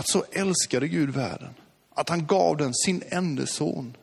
att 0.00 0.08
så 0.08 0.24
älskade 0.32 0.88
Gud 0.88 1.10
världen, 1.10 1.54
att 1.94 2.08
han 2.08 2.26
gav 2.26 2.56
den 2.56 2.74
sin 2.74 3.02
enda 3.08 3.46
son. 3.46 3.96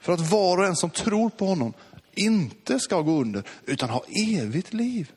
För 0.00 0.12
att 0.12 0.30
var 0.30 0.58
och 0.58 0.66
en 0.66 0.76
som 0.76 0.90
tror 0.90 1.30
på 1.30 1.46
honom 1.46 1.72
inte 2.14 2.80
ska 2.80 3.00
gå 3.00 3.20
under, 3.20 3.42
utan 3.66 3.90
ha 3.90 4.04
evigt 4.38 4.72
liv. 4.72 5.12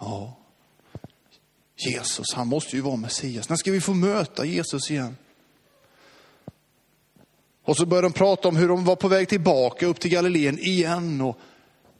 Ja, 0.00 0.36
Jesus, 1.76 2.26
han 2.34 2.48
måste 2.48 2.76
ju 2.76 2.82
vara 2.82 2.96
Messias. 2.96 3.48
När 3.48 3.56
ska 3.56 3.72
vi 3.72 3.80
få 3.80 3.94
möta 3.94 4.44
Jesus 4.44 4.90
igen? 4.90 5.16
Och 7.64 7.76
så 7.76 7.86
började 7.86 8.08
de 8.08 8.12
prata 8.12 8.48
om 8.48 8.56
hur 8.56 8.68
de 8.68 8.84
var 8.84 8.96
på 8.96 9.08
väg 9.08 9.28
tillbaka 9.28 9.86
upp 9.86 10.00
till 10.00 10.10
Galileen 10.10 10.58
igen 10.58 11.20
och 11.20 11.38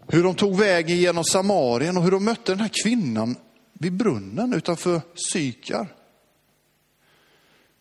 hur 0.09 0.23
de 0.23 0.35
tog 0.35 0.57
vägen 0.57 0.97
genom 0.97 1.25
Samarien 1.25 1.97
och 1.97 2.03
hur 2.03 2.11
de 2.11 2.25
mötte 2.25 2.53
den 2.53 2.61
här 2.61 2.71
kvinnan 2.85 3.37
vid 3.73 3.93
brunnen 3.93 4.53
utanför 4.53 5.01
Sykar. 5.33 6.02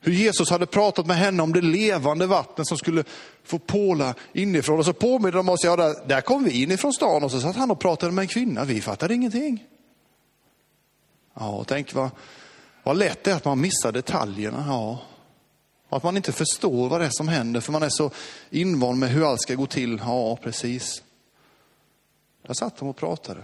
Hur 0.03 0.11
Jesus 0.11 0.49
hade 0.49 0.65
pratat 0.65 1.05
med 1.05 1.17
henne 1.17 1.43
om 1.43 1.53
det 1.53 1.61
levande 1.61 2.27
vattnet 2.27 2.67
som 2.67 2.77
skulle 2.77 3.03
få 3.43 3.59
påla 3.59 4.15
inifrån. 4.33 4.79
Och 4.79 4.85
så 4.85 4.93
påminner 4.93 5.31
de 5.31 5.49
oss, 5.49 5.63
ja 5.63 5.75
där, 5.75 6.07
där 6.07 6.21
kom 6.21 6.43
vi 6.43 6.63
inifrån 6.63 6.93
stan 6.93 7.23
och 7.23 7.31
så 7.31 7.41
satt 7.41 7.55
han 7.55 7.71
och 7.71 7.79
pratade 7.79 8.11
med 8.11 8.21
en 8.21 8.27
kvinna. 8.27 8.65
Vi 8.65 8.81
fattade 8.81 9.13
ingenting. 9.13 9.65
Ja, 11.33 11.63
tänk 11.67 11.93
vad, 11.93 12.09
vad 12.83 12.97
lätt 12.97 13.23
det 13.23 13.31
är 13.31 13.35
att 13.35 13.45
man 13.45 13.61
missar 13.61 13.91
detaljerna. 13.91 14.63
Ja. 14.67 15.01
Och 15.89 15.97
att 15.97 16.03
man 16.03 16.17
inte 16.17 16.31
förstår 16.31 16.89
vad 16.89 17.01
det 17.01 17.05
är 17.05 17.11
som 17.11 17.27
händer 17.27 17.61
för 17.61 17.71
man 17.71 17.83
är 17.83 17.89
så 17.89 18.11
invand 18.49 18.99
med 18.99 19.09
hur 19.09 19.29
allt 19.29 19.41
ska 19.41 19.55
gå 19.55 19.65
till. 19.65 20.01
Ja, 20.05 20.35
precis. 20.35 21.03
Där 22.47 22.53
satt 22.53 22.77
de 22.77 22.89
och 22.89 22.97
pratade. 22.97 23.43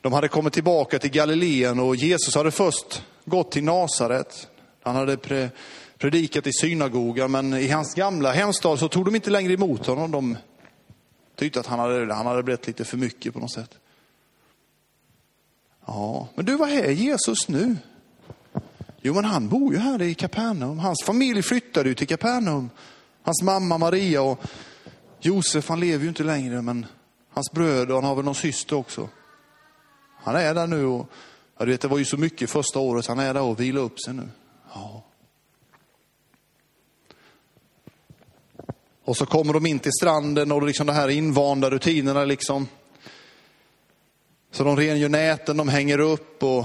De 0.00 0.12
hade 0.12 0.28
kommit 0.28 0.52
tillbaka 0.52 0.98
till 0.98 1.10
Galileen 1.10 1.80
och 1.80 1.96
Jesus 1.96 2.34
hade 2.34 2.50
först 2.50 3.02
gått 3.26 3.52
till 3.52 3.64
Nasaret. 3.64 4.48
Han 4.82 4.96
hade 4.96 5.16
pre 5.16 5.50
predikat 5.98 6.46
i 6.46 6.52
synagogan, 6.52 7.30
men 7.30 7.54
i 7.54 7.68
hans 7.68 7.94
gamla 7.94 8.32
hemstad 8.32 8.78
så 8.78 8.88
tog 8.88 9.04
de 9.04 9.14
inte 9.14 9.30
längre 9.30 9.52
emot 9.52 9.86
honom. 9.86 10.10
De 10.10 10.36
tyckte 11.34 11.60
att 11.60 11.66
han 11.66 11.78
hade, 11.78 12.14
han 12.14 12.26
hade 12.26 12.42
blivit 12.42 12.66
lite 12.66 12.84
för 12.84 12.96
mycket 12.96 13.34
på 13.34 13.40
något 13.40 13.52
sätt. 13.52 13.78
Ja, 15.86 16.28
men 16.34 16.44
du, 16.44 16.56
var 16.56 16.68
är 16.68 16.90
Jesus 16.90 17.48
nu? 17.48 17.76
Jo, 19.00 19.14
men 19.14 19.24
han 19.24 19.48
bor 19.48 19.74
ju 19.74 19.78
här 19.78 20.02
i 20.02 20.14
Kapernaum. 20.14 20.78
Hans 20.78 21.04
familj 21.04 21.42
flyttade 21.42 21.88
ju 21.88 21.94
till 21.94 22.06
Kapernaum. 22.06 22.70
Hans 23.22 23.42
mamma 23.42 23.78
Maria 23.78 24.22
och 24.22 24.40
Josef, 25.20 25.68
han 25.68 25.80
lever 25.80 26.02
ju 26.02 26.08
inte 26.08 26.24
längre, 26.24 26.62
men 26.62 26.86
hans 27.30 27.52
bröder, 27.52 27.94
han 27.94 28.04
har 28.04 28.14
väl 28.14 28.24
någon 28.24 28.34
syster 28.34 28.76
också. 28.76 29.08
Han 30.16 30.36
är 30.36 30.54
där 30.54 30.66
nu 30.66 30.84
och, 30.84 31.10
ja, 31.58 31.64
du 31.64 31.70
vet, 31.70 31.80
det 31.80 31.88
var 31.88 31.98
ju 31.98 32.04
så 32.04 32.16
mycket 32.16 32.50
första 32.50 32.78
året, 32.78 33.06
han 33.06 33.18
är 33.18 33.34
där 33.34 33.42
och 33.42 33.60
vilar 33.60 33.82
upp 33.82 34.00
sig 34.00 34.14
nu. 34.14 34.28
Ja. 34.74 35.02
Och 39.04 39.16
så 39.16 39.26
kommer 39.26 39.52
de 39.52 39.66
in 39.66 39.78
till 39.78 39.92
stranden 39.92 40.52
och 40.52 40.62
liksom 40.62 40.86
de 40.86 40.92
här 40.92 41.08
invanda 41.08 41.70
rutinerna 41.70 42.24
liksom. 42.24 42.68
Så 44.50 44.64
de 44.64 44.76
rengör 44.76 45.08
näten, 45.08 45.56
de 45.56 45.68
hänger 45.68 45.98
upp 45.98 46.42
och 46.42 46.64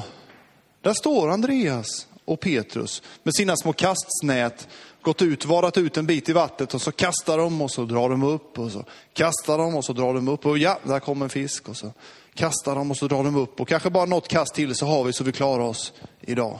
där 0.82 0.94
står 0.94 1.30
Andreas 1.30 2.08
och 2.26 2.40
Petrus 2.40 3.02
med 3.24 3.36
sina 3.36 3.56
små 3.56 3.74
kastnät 3.74 4.68
gått 5.02 5.22
ut, 5.22 5.46
varat 5.46 5.78
ut 5.78 5.98
en 5.98 6.06
bit 6.06 6.30
i 6.30 6.34
vattnet 6.34 6.74
och 6.74 6.82
så 6.82 6.92
kastar 6.92 7.38
de 7.38 7.62
och 7.62 7.72
så 7.72 7.86
drar 7.86 8.10
de 8.10 8.24
upp 8.24 8.60
och 8.60 8.72
så 8.72 8.86
kastar 9.14 9.58
de 9.58 9.76
och 9.76 9.86
så 9.86 9.94
drar 9.94 10.14
de 10.14 10.28
upp 10.28 10.46
och 10.46 10.58
ja, 10.58 10.80
där 10.84 11.00
kommer 11.00 11.26
en 11.26 11.30
fisk 11.30 11.70
och 11.70 11.78
så 11.78 11.92
kastar 12.34 12.76
dem 12.76 12.92
och 12.92 12.98
så 12.98 13.08
drar 13.08 13.24
de 13.24 13.36
upp 13.36 13.60
och 13.60 13.68
kanske 13.68 13.90
bara 13.90 14.06
något 14.06 14.28
kast 14.28 14.54
till 14.54 14.76
så 14.76 14.86
har 14.86 15.04
vi 15.04 15.14
så 15.14 15.24
vi 15.24 15.32
klarar 15.32 15.64
oss 15.64 15.94
idag. 16.20 16.60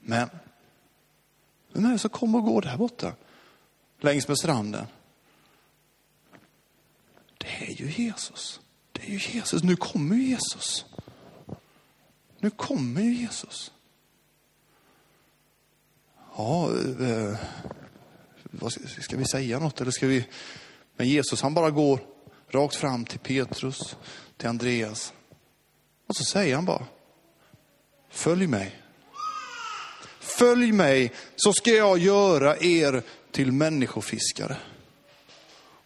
Men, 0.00 0.28
vem 1.72 1.84
är 1.84 1.92
det 1.92 1.98
som 1.98 2.10
kommer 2.10 2.38
och 2.38 2.44
går 2.44 2.62
där 2.62 2.76
borta? 2.76 3.12
Längs 4.00 4.28
med 4.28 4.38
stranden. 4.38 4.86
Det 7.38 7.66
är 7.66 7.70
ju 7.70 7.90
Jesus. 7.90 8.60
Det 8.92 9.02
är 9.02 9.10
ju 9.10 9.20
Jesus. 9.32 9.62
Nu 9.62 9.76
kommer 9.76 10.16
ju 10.16 10.22
Jesus. 10.22 10.84
Nu 12.38 12.50
kommer 12.50 13.00
ju 13.00 13.14
Jesus. 13.14 13.72
Ja, 16.36 16.70
eh, 17.00 17.38
vad 18.42 18.72
ska, 18.72 19.02
ska 19.02 19.16
vi 19.16 19.24
säga 19.24 19.58
något 19.58 19.80
eller 19.80 19.90
ska 19.90 20.06
vi? 20.06 20.26
Men 20.96 21.08
Jesus 21.08 21.42
han 21.42 21.54
bara 21.54 21.70
går 21.70 22.15
rakt 22.50 22.74
fram 22.74 23.04
till 23.04 23.18
Petrus, 23.18 23.96
till 24.36 24.48
Andreas. 24.48 25.12
Och 26.08 26.16
så 26.16 26.24
säger 26.24 26.54
han 26.54 26.64
bara, 26.64 26.86
följ 28.10 28.46
mig. 28.46 28.82
Följ 30.20 30.72
mig 30.72 31.12
så 31.36 31.52
ska 31.52 31.70
jag 31.70 31.98
göra 31.98 32.56
er 32.56 33.02
till 33.32 33.52
människofiskare. 33.52 34.56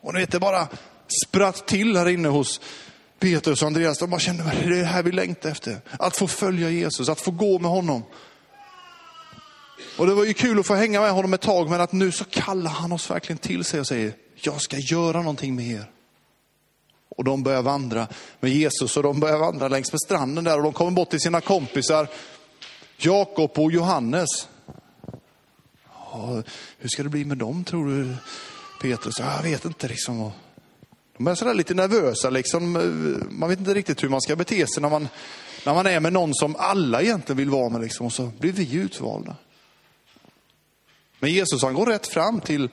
Och 0.00 0.15
ni 0.15 0.21
vet, 0.21 0.32
det 0.32 0.41
bara 0.41 0.69
spratt 1.26 1.66
till 1.66 1.97
här 1.97 2.09
inne 2.09 2.28
hos 2.28 2.60
Petrus 3.19 3.62
och 3.62 3.66
Andreas. 3.66 3.98
De 3.98 4.10
bara 4.10 4.21
kände, 4.21 4.42
det 4.42 4.65
är 4.65 4.71
det 4.71 4.84
här 4.84 5.03
vi 5.03 5.12
längtar 5.12 5.50
efter. 5.50 5.81
Att 5.91 6.16
få 6.16 6.27
följa 6.27 6.71
Jesus, 6.71 7.09
att 7.09 7.21
få 7.21 7.31
gå 7.31 7.59
med 7.59 7.71
honom. 7.71 8.03
Och 9.98 10.06
det 10.06 10.15
var 10.15 10.25
ju 10.25 10.34
kul 10.34 10.60
att 10.60 10.66
få 10.66 10.75
hänga 10.75 11.00
med 11.00 11.12
honom 11.12 11.34
ett 11.34 11.41
tag, 11.41 11.71
men 11.71 11.81
att 11.81 11.92
nu 11.92 12.12
så 12.12 12.25
kallar 12.25 12.71
han 12.71 12.92
oss 12.92 13.10
verkligen 13.10 13.38
till 13.38 13.65
sig 13.65 13.81
och 13.81 13.87
säger, 13.87 14.12
jag 14.34 14.62
ska 14.62 14.77
göra 14.77 15.19
någonting 15.19 15.54
med 15.54 15.66
er. 15.66 15.91
Och 17.20 17.25
de 17.25 17.42
börjar 17.42 17.62
vandra 17.62 18.08
med 18.41 18.50
Jesus 18.50 18.97
och 18.97 19.03
de 19.03 19.20
börjar 19.20 19.38
vandra 19.38 19.69
längs 19.69 19.92
med 19.92 20.00
stranden 20.00 20.44
där 20.44 20.56
och 20.56 20.62
de 20.62 20.72
kommer 20.72 20.91
bort 20.91 21.10
till 21.10 21.20
sina 21.20 21.41
kompisar, 21.41 22.08
Jakob 22.97 23.50
och 23.58 23.72
Johannes. 23.72 24.28
Ja, 25.86 26.42
hur 26.78 26.88
ska 26.88 27.03
det 27.03 27.09
bli 27.09 27.25
med 27.25 27.38
dem 27.38 27.64
tror 27.64 27.88
du 27.88 28.16
Petrus? 28.82 29.19
Jag 29.19 29.42
vet 29.42 29.64
inte 29.64 29.88
liksom. 29.88 30.30
De 31.16 31.26
är 31.26 31.34
sådär 31.34 31.54
lite 31.54 31.75
nervösa 31.75 32.30
liksom. 32.30 32.72
Man 33.30 33.48
vet 33.48 33.59
inte 33.59 33.75
riktigt 33.75 34.03
hur 34.03 34.09
man 34.09 34.20
ska 34.20 34.36
bete 34.36 34.66
sig 34.66 34.82
när 34.82 34.91
man, 34.91 35.09
när 35.66 35.75
man 35.75 35.86
är 35.86 36.00
med 36.00 36.12
någon 36.12 36.34
som 36.34 36.56
alla 36.56 37.03
egentligen 37.03 37.36
vill 37.36 37.50
vara 37.50 37.69
med 37.69 37.80
liksom. 37.80 38.06
Och 38.06 38.12
så 38.12 38.30
blir 38.38 38.53
vi 38.53 38.75
utvalda. 38.75 39.36
Men 41.19 41.30
Jesus 41.30 41.62
han 41.62 41.75
går 41.75 41.86
rätt 41.86 42.06
fram 42.06 42.41
till 42.41 42.69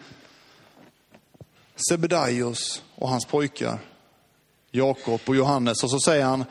Sebedaios 1.89 2.83
och 2.95 3.09
hans 3.09 3.25
pojkar, 3.25 3.79
Jakob 4.71 5.21
och 5.25 5.35
Johannes. 5.35 5.83
Och 5.83 5.91
så 5.91 5.99
säger 5.99 6.25
han 6.25 6.45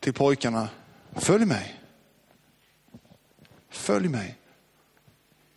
till 0.00 0.12
pojkarna, 0.12 0.68
följ 1.16 1.44
mig. 1.44 1.80
Följ 3.70 4.08
mig. 4.08 4.38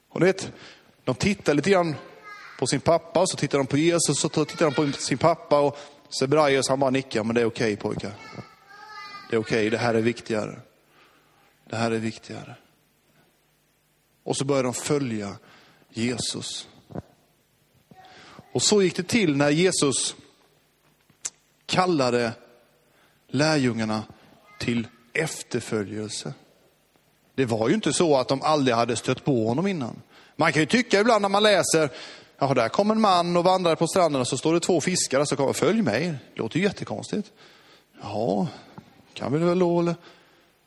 Och 0.09 0.21
vet, 0.21 0.51
de 1.03 1.15
tittar 1.15 1.53
lite 1.53 1.69
grann 1.69 1.95
på 2.59 2.67
sin 2.67 2.79
pappa, 2.79 3.19
och 3.19 3.29
så 3.29 3.37
tittar 3.37 3.57
de 3.57 3.67
på 3.67 3.77
Jesus, 3.77 4.25
och 4.25 4.33
så 4.33 4.45
tittar 4.45 4.65
de 4.65 4.73
på 4.73 4.91
sin 4.91 5.17
pappa 5.17 5.59
och 5.59 5.77
Sebraios 6.09 6.69
han 6.69 6.79
bara 6.79 6.89
nickar, 6.89 7.23
men 7.23 7.35
det 7.35 7.41
är 7.41 7.45
okej 7.45 7.73
okay, 7.73 7.75
pojkar. 7.75 8.11
Det 9.29 9.35
är 9.35 9.39
okej, 9.39 9.57
okay, 9.57 9.69
det 9.69 9.77
här 9.77 9.93
är 9.93 10.01
viktigare. 10.01 10.59
Det 11.69 11.75
här 11.75 11.91
är 11.91 11.97
viktigare. 11.97 12.55
Och 14.23 14.37
så 14.37 14.45
börjar 14.45 14.63
de 14.63 14.73
följa 14.73 15.35
Jesus. 15.89 16.67
Och 18.51 18.61
så 18.61 18.81
gick 18.81 18.95
det 18.95 19.03
till 19.03 19.35
när 19.37 19.49
Jesus 19.49 20.15
kallade 21.65 22.31
lärjungarna 23.27 24.03
till 24.59 24.87
efterföljelse. 25.13 26.33
Det 27.35 27.45
var 27.45 27.69
ju 27.69 27.75
inte 27.75 27.93
så 27.93 28.17
att 28.17 28.27
de 28.27 28.41
aldrig 28.41 28.75
hade 28.75 28.95
stött 28.95 29.25
på 29.25 29.47
honom 29.47 29.67
innan. 29.67 30.01
Man 30.35 30.53
kan 30.53 30.61
ju 30.61 30.65
tycka 30.65 30.99
ibland 30.99 31.21
när 31.21 31.29
man 31.29 31.43
läser, 31.43 31.89
ja 32.39 32.53
där 32.53 32.69
kom 32.69 32.91
en 32.91 33.01
man 33.01 33.37
och 33.37 33.43
vandrade 33.43 33.75
på 33.75 33.87
stranden 33.87 34.21
och 34.21 34.27
så 34.27 34.37
står 34.37 34.53
det 34.53 34.59
två 34.59 34.81
fiskare 34.81 35.25
som 35.25 35.37
kommer, 35.37 35.53
följ 35.53 35.81
mig. 35.81 36.05
Det 36.05 36.39
låter 36.39 36.57
ju 36.57 36.63
jättekonstigt. 36.63 37.31
Ja, 38.01 38.47
kan 39.13 39.33
vi 39.33 39.39
väl 39.39 39.59
då, 39.59 39.79
eller? 39.79 39.95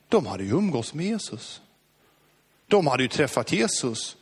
De 0.08 0.26
hade 0.26 0.44
ju 0.44 0.50
umgås 0.50 0.94
med 0.94 1.06
Jesus. 1.06 1.60
De 2.66 2.86
hade 2.86 3.02
ju 3.02 3.08
träffat 3.08 3.52
Jesus 3.52 4.16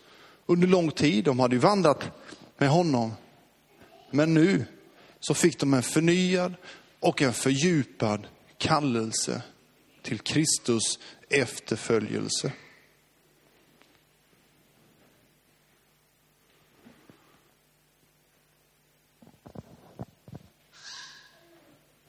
under 0.46 0.68
lång 0.68 0.90
tid. 0.90 1.24
De 1.24 1.40
hade 1.40 1.54
ju 1.54 1.60
vandrat 1.60 2.04
med 2.58 2.68
honom. 2.68 3.12
Men 4.10 4.34
nu 4.34 4.64
så 5.20 5.34
fick 5.34 5.58
de 5.58 5.74
en 5.74 5.82
förnyad 5.82 6.54
och 7.00 7.22
en 7.22 7.32
fördjupad 7.32 8.26
kallelse 8.58 9.42
till 10.02 10.18
Kristus 10.18 10.98
efterföljelse. 11.28 12.52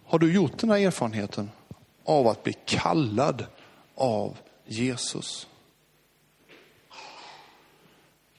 Har 0.05 0.19
du 0.19 0.33
gjort 0.33 0.57
den 0.57 0.69
här 0.69 0.77
erfarenheten 0.77 1.49
av 2.03 2.27
att 2.27 2.43
bli 2.43 2.53
kallad 2.65 3.45
av 3.95 4.37
Jesus? 4.65 5.47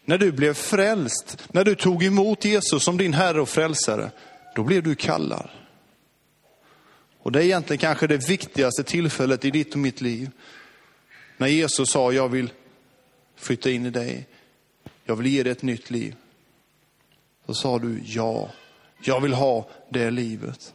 När 0.04 0.18
du 0.18 0.32
blev 0.32 0.54
frälst, 0.54 1.38
när 1.52 1.64
du 1.64 1.74
tog 1.74 2.04
emot 2.04 2.44
Jesus 2.44 2.84
som 2.84 2.96
din 2.96 3.14
Herre 3.14 3.40
och 3.40 3.48
Frälsare, 3.48 4.10
då 4.58 4.64
blev 4.64 4.82
du 4.82 4.94
kallad. 4.94 5.48
Och 7.18 7.32
det 7.32 7.38
är 7.38 7.44
egentligen 7.44 7.78
kanske 7.78 8.06
det 8.06 8.28
viktigaste 8.28 8.84
tillfället 8.84 9.44
i 9.44 9.50
ditt 9.50 9.72
och 9.72 9.78
mitt 9.78 10.00
liv. 10.00 10.30
När 11.36 11.46
Jesus 11.46 11.90
sa, 11.90 12.12
jag 12.12 12.28
vill 12.28 12.50
flytta 13.36 13.70
in 13.70 13.86
i 13.86 13.90
dig, 13.90 14.26
jag 15.04 15.16
vill 15.16 15.26
ge 15.26 15.42
dig 15.42 15.52
ett 15.52 15.62
nytt 15.62 15.90
liv. 15.90 16.14
Då 17.46 17.54
sa 17.54 17.78
du, 17.78 18.00
ja, 18.04 18.50
jag 19.02 19.20
vill 19.20 19.32
ha 19.32 19.68
det 19.90 20.10
livet. 20.10 20.74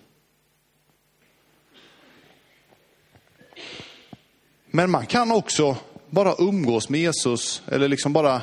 Men 4.66 4.92
man 4.92 5.06
kan 5.06 5.32
också 5.32 5.78
bara 6.10 6.36
umgås 6.40 6.90
med 6.90 7.00
Jesus 7.00 7.64
eller 7.68 7.88
liksom 7.88 8.14
bara 8.14 8.42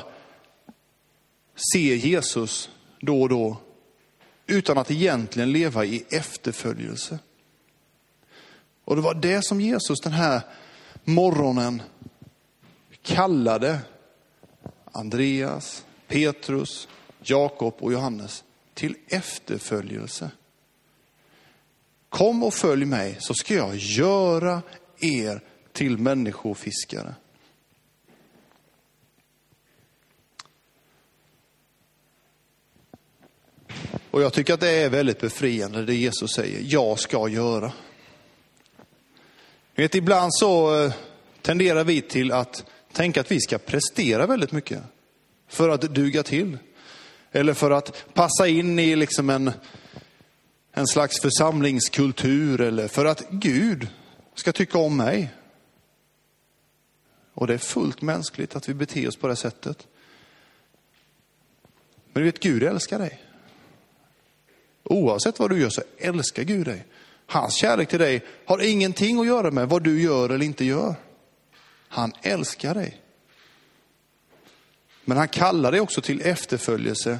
se 1.55 1.95
Jesus 1.95 2.69
då 2.99 3.21
och 3.21 3.29
då 3.29 3.57
utan 4.51 4.77
att 4.77 4.91
egentligen 4.91 5.51
leva 5.51 5.85
i 5.85 6.05
efterföljelse. 6.09 7.19
Och 8.85 8.95
det 8.95 9.01
var 9.01 9.13
det 9.13 9.45
som 9.45 9.61
Jesus 9.61 9.99
den 9.99 10.13
här 10.13 10.41
morgonen 11.03 11.81
kallade 13.01 13.79
Andreas, 14.91 15.85
Petrus, 16.07 16.87
Jakob 17.21 17.75
och 17.79 17.93
Johannes 17.93 18.43
till 18.73 18.95
efterföljelse. 19.07 20.31
Kom 22.09 22.43
och 22.43 22.53
följ 22.53 22.85
mig 22.85 23.17
så 23.19 23.33
ska 23.33 23.55
jag 23.55 23.75
göra 23.75 24.61
er 24.99 25.41
till 25.73 25.97
människofiskare. 25.97 27.15
Och 34.11 34.21
jag 34.21 34.33
tycker 34.33 34.53
att 34.53 34.59
det 34.59 34.69
är 34.69 34.89
väldigt 34.89 35.19
befriande 35.19 35.85
det 35.85 35.95
Jesus 35.95 36.31
säger, 36.31 36.61
jag 36.63 36.99
ska 36.99 37.29
göra. 37.29 37.71
vet, 39.75 39.95
ibland 39.95 40.33
så 40.33 40.83
eh, 40.83 40.93
tenderar 41.41 41.83
vi 41.83 42.01
till 42.01 42.31
att 42.31 42.65
tänka 42.91 43.21
att 43.21 43.31
vi 43.31 43.39
ska 43.39 43.57
prestera 43.57 44.27
väldigt 44.27 44.51
mycket 44.51 44.83
för 45.47 45.69
att 45.69 45.81
duga 45.81 46.23
till. 46.23 46.57
Eller 47.31 47.53
för 47.53 47.71
att 47.71 48.05
passa 48.13 48.47
in 48.47 48.79
i 48.79 48.95
liksom 48.95 49.29
en, 49.29 49.51
en 50.71 50.87
slags 50.87 51.21
församlingskultur 51.21 52.61
eller 52.61 52.87
för 52.87 53.05
att 53.05 53.29
Gud 53.29 53.87
ska 54.35 54.51
tycka 54.51 54.77
om 54.77 54.97
mig. 54.97 55.29
Och 57.33 57.47
det 57.47 57.53
är 57.53 57.57
fullt 57.57 58.01
mänskligt 58.01 58.55
att 58.55 58.69
vi 58.69 58.73
beter 58.73 59.07
oss 59.07 59.15
på 59.15 59.27
det 59.27 59.35
sättet. 59.35 59.87
Men 62.13 62.23
du 62.23 62.31
vet, 62.31 62.39
Gud 62.39 62.63
älskar 62.63 62.99
dig. 62.99 63.30
Oavsett 64.91 65.39
vad 65.39 65.49
du 65.49 65.61
gör 65.61 65.69
så 65.69 65.81
älskar 65.97 66.43
Gud 66.43 66.65
dig. 66.65 66.85
Hans 67.25 67.55
kärlek 67.55 67.89
till 67.89 67.99
dig 67.99 68.25
har 68.45 68.61
ingenting 68.61 69.19
att 69.19 69.25
göra 69.25 69.51
med 69.51 69.69
vad 69.69 69.83
du 69.83 70.01
gör 70.01 70.29
eller 70.29 70.45
inte 70.45 70.65
gör. 70.65 70.95
Han 71.87 72.13
älskar 72.21 72.73
dig. 72.73 73.01
Men 75.05 75.17
han 75.17 75.27
kallar 75.27 75.71
dig 75.71 75.81
också 75.81 76.01
till 76.01 76.21
efterföljelse 76.21 77.19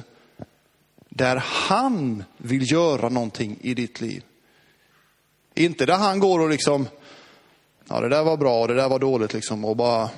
där 1.08 1.36
han 1.46 2.24
vill 2.36 2.72
göra 2.72 3.08
någonting 3.08 3.58
i 3.60 3.74
ditt 3.74 4.00
liv. 4.00 4.24
Inte 5.54 5.86
där 5.86 5.98
han 5.98 6.20
går 6.20 6.40
och 6.40 6.50
liksom, 6.50 6.88
ja 7.88 8.00
det 8.00 8.08
där 8.08 8.22
var 8.22 8.36
bra, 8.36 8.66
det 8.66 8.74
där 8.74 8.88
var 8.88 8.98
dåligt 8.98 9.34
liksom 9.34 9.64
och 9.64 9.76
bara, 9.76 10.10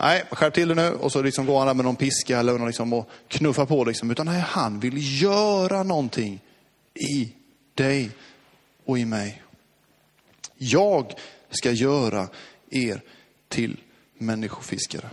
nej 0.00 0.24
skärp 0.30 0.54
till 0.54 0.68
det 0.68 0.74
nu 0.74 0.88
och 0.88 1.12
så 1.12 1.22
liksom 1.22 1.46
går 1.46 1.58
han 1.58 1.66
där 1.66 1.74
med 1.74 1.84
någon 1.84 1.96
piska 1.96 2.38
eller 2.38 2.52
någon 2.52 2.66
liksom 2.66 2.92
och 2.92 3.10
knuffar 3.28 3.66
på 3.66 3.84
liksom. 3.84 4.10
Utan 4.10 4.26
nej, 4.26 4.40
han 4.40 4.80
vill 4.80 5.22
göra 5.22 5.82
någonting 5.82 6.40
i 6.94 7.32
dig 7.74 8.10
och 8.84 8.98
i 8.98 9.04
mig. 9.04 9.42
Jag 10.56 11.14
ska 11.50 11.70
göra 11.70 12.28
er 12.70 13.02
till 13.48 13.76
människofiskare. 14.18 15.10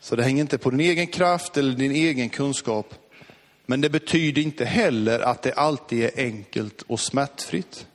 Så 0.00 0.16
det 0.16 0.22
hänger 0.22 0.40
inte 0.40 0.58
på 0.58 0.70
din 0.70 0.80
egen 0.80 1.06
kraft 1.06 1.56
eller 1.56 1.72
din 1.72 1.92
egen 1.92 2.28
kunskap. 2.28 2.94
Men 3.66 3.80
det 3.80 3.90
betyder 3.90 4.42
inte 4.42 4.64
heller 4.64 5.20
att 5.20 5.42
det 5.42 5.52
alltid 5.52 6.04
är 6.04 6.10
enkelt 6.16 6.82
och 6.82 7.00
smärtfritt. 7.00 7.86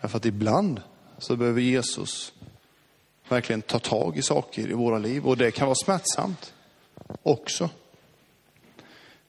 Därför 0.00 0.16
att 0.16 0.24
ibland 0.24 0.80
så 1.18 1.36
behöver 1.36 1.60
Jesus 1.60 2.32
verkligen 3.28 3.62
ta 3.62 3.78
tag 3.78 4.18
i 4.18 4.22
saker 4.22 4.70
i 4.70 4.72
våra 4.72 4.98
liv 4.98 5.26
och 5.26 5.36
det 5.36 5.50
kan 5.50 5.66
vara 5.66 5.76
smärtsamt 5.84 6.52
också. 7.22 7.70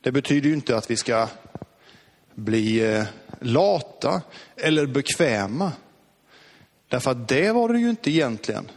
Det 0.01 0.11
betyder 0.11 0.49
ju 0.49 0.55
inte 0.55 0.77
att 0.77 0.91
vi 0.91 0.95
ska 0.95 1.27
bli 2.35 2.95
eh, 2.95 3.03
lata 3.39 4.21
eller 4.55 4.85
bekväma. 4.85 5.71
Därför 6.87 7.11
att 7.11 7.27
det 7.27 7.51
var 7.51 7.69
det 7.69 7.79
ju 7.79 7.89
inte 7.89 8.11
egentligen. 8.11 8.71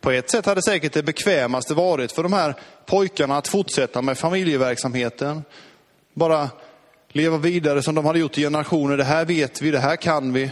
På 0.00 0.10
ett 0.10 0.30
sätt 0.30 0.46
hade 0.46 0.62
säkert 0.62 0.92
det 0.92 1.02
bekvämaste 1.02 1.74
varit 1.74 2.12
för 2.12 2.22
de 2.22 2.32
här 2.32 2.54
pojkarna 2.86 3.36
att 3.36 3.48
fortsätta 3.48 4.02
med 4.02 4.18
familjeverksamheten. 4.18 5.42
Bara 6.14 6.50
leva 7.08 7.38
vidare 7.38 7.82
som 7.82 7.94
de 7.94 8.04
hade 8.04 8.18
gjort 8.18 8.38
i 8.38 8.42
generationer. 8.42 8.96
Det 8.96 9.04
här 9.04 9.24
vet 9.24 9.62
vi, 9.62 9.70
det 9.70 9.78
här 9.78 9.96
kan 9.96 10.32
vi. 10.32 10.50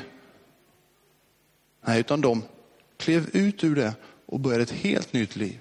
Nej, 1.87 2.01
utan 2.01 2.21
de 2.21 2.43
klev 2.97 3.31
ut 3.33 3.65
ur 3.65 3.77
det 3.77 3.95
och 4.27 4.41
började 4.41 4.63
ett 4.63 4.71
helt 4.71 5.13
nytt 5.13 5.37
liv. 5.37 5.59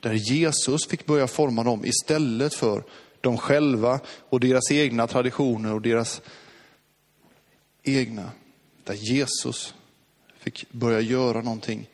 Där 0.00 0.12
Jesus 0.12 0.86
fick 0.88 1.06
börja 1.06 1.26
forma 1.26 1.64
dem 1.64 1.84
istället 1.84 2.54
för 2.54 2.84
de 3.20 3.38
själva 3.38 4.00
och 4.28 4.40
deras 4.40 4.70
egna 4.70 5.06
traditioner 5.06 5.72
och 5.72 5.82
deras 5.82 6.22
egna. 7.82 8.30
Där 8.84 8.94
Jesus 8.94 9.74
fick 10.38 10.72
börja 10.72 11.00
göra 11.00 11.42
någonting 11.42 11.88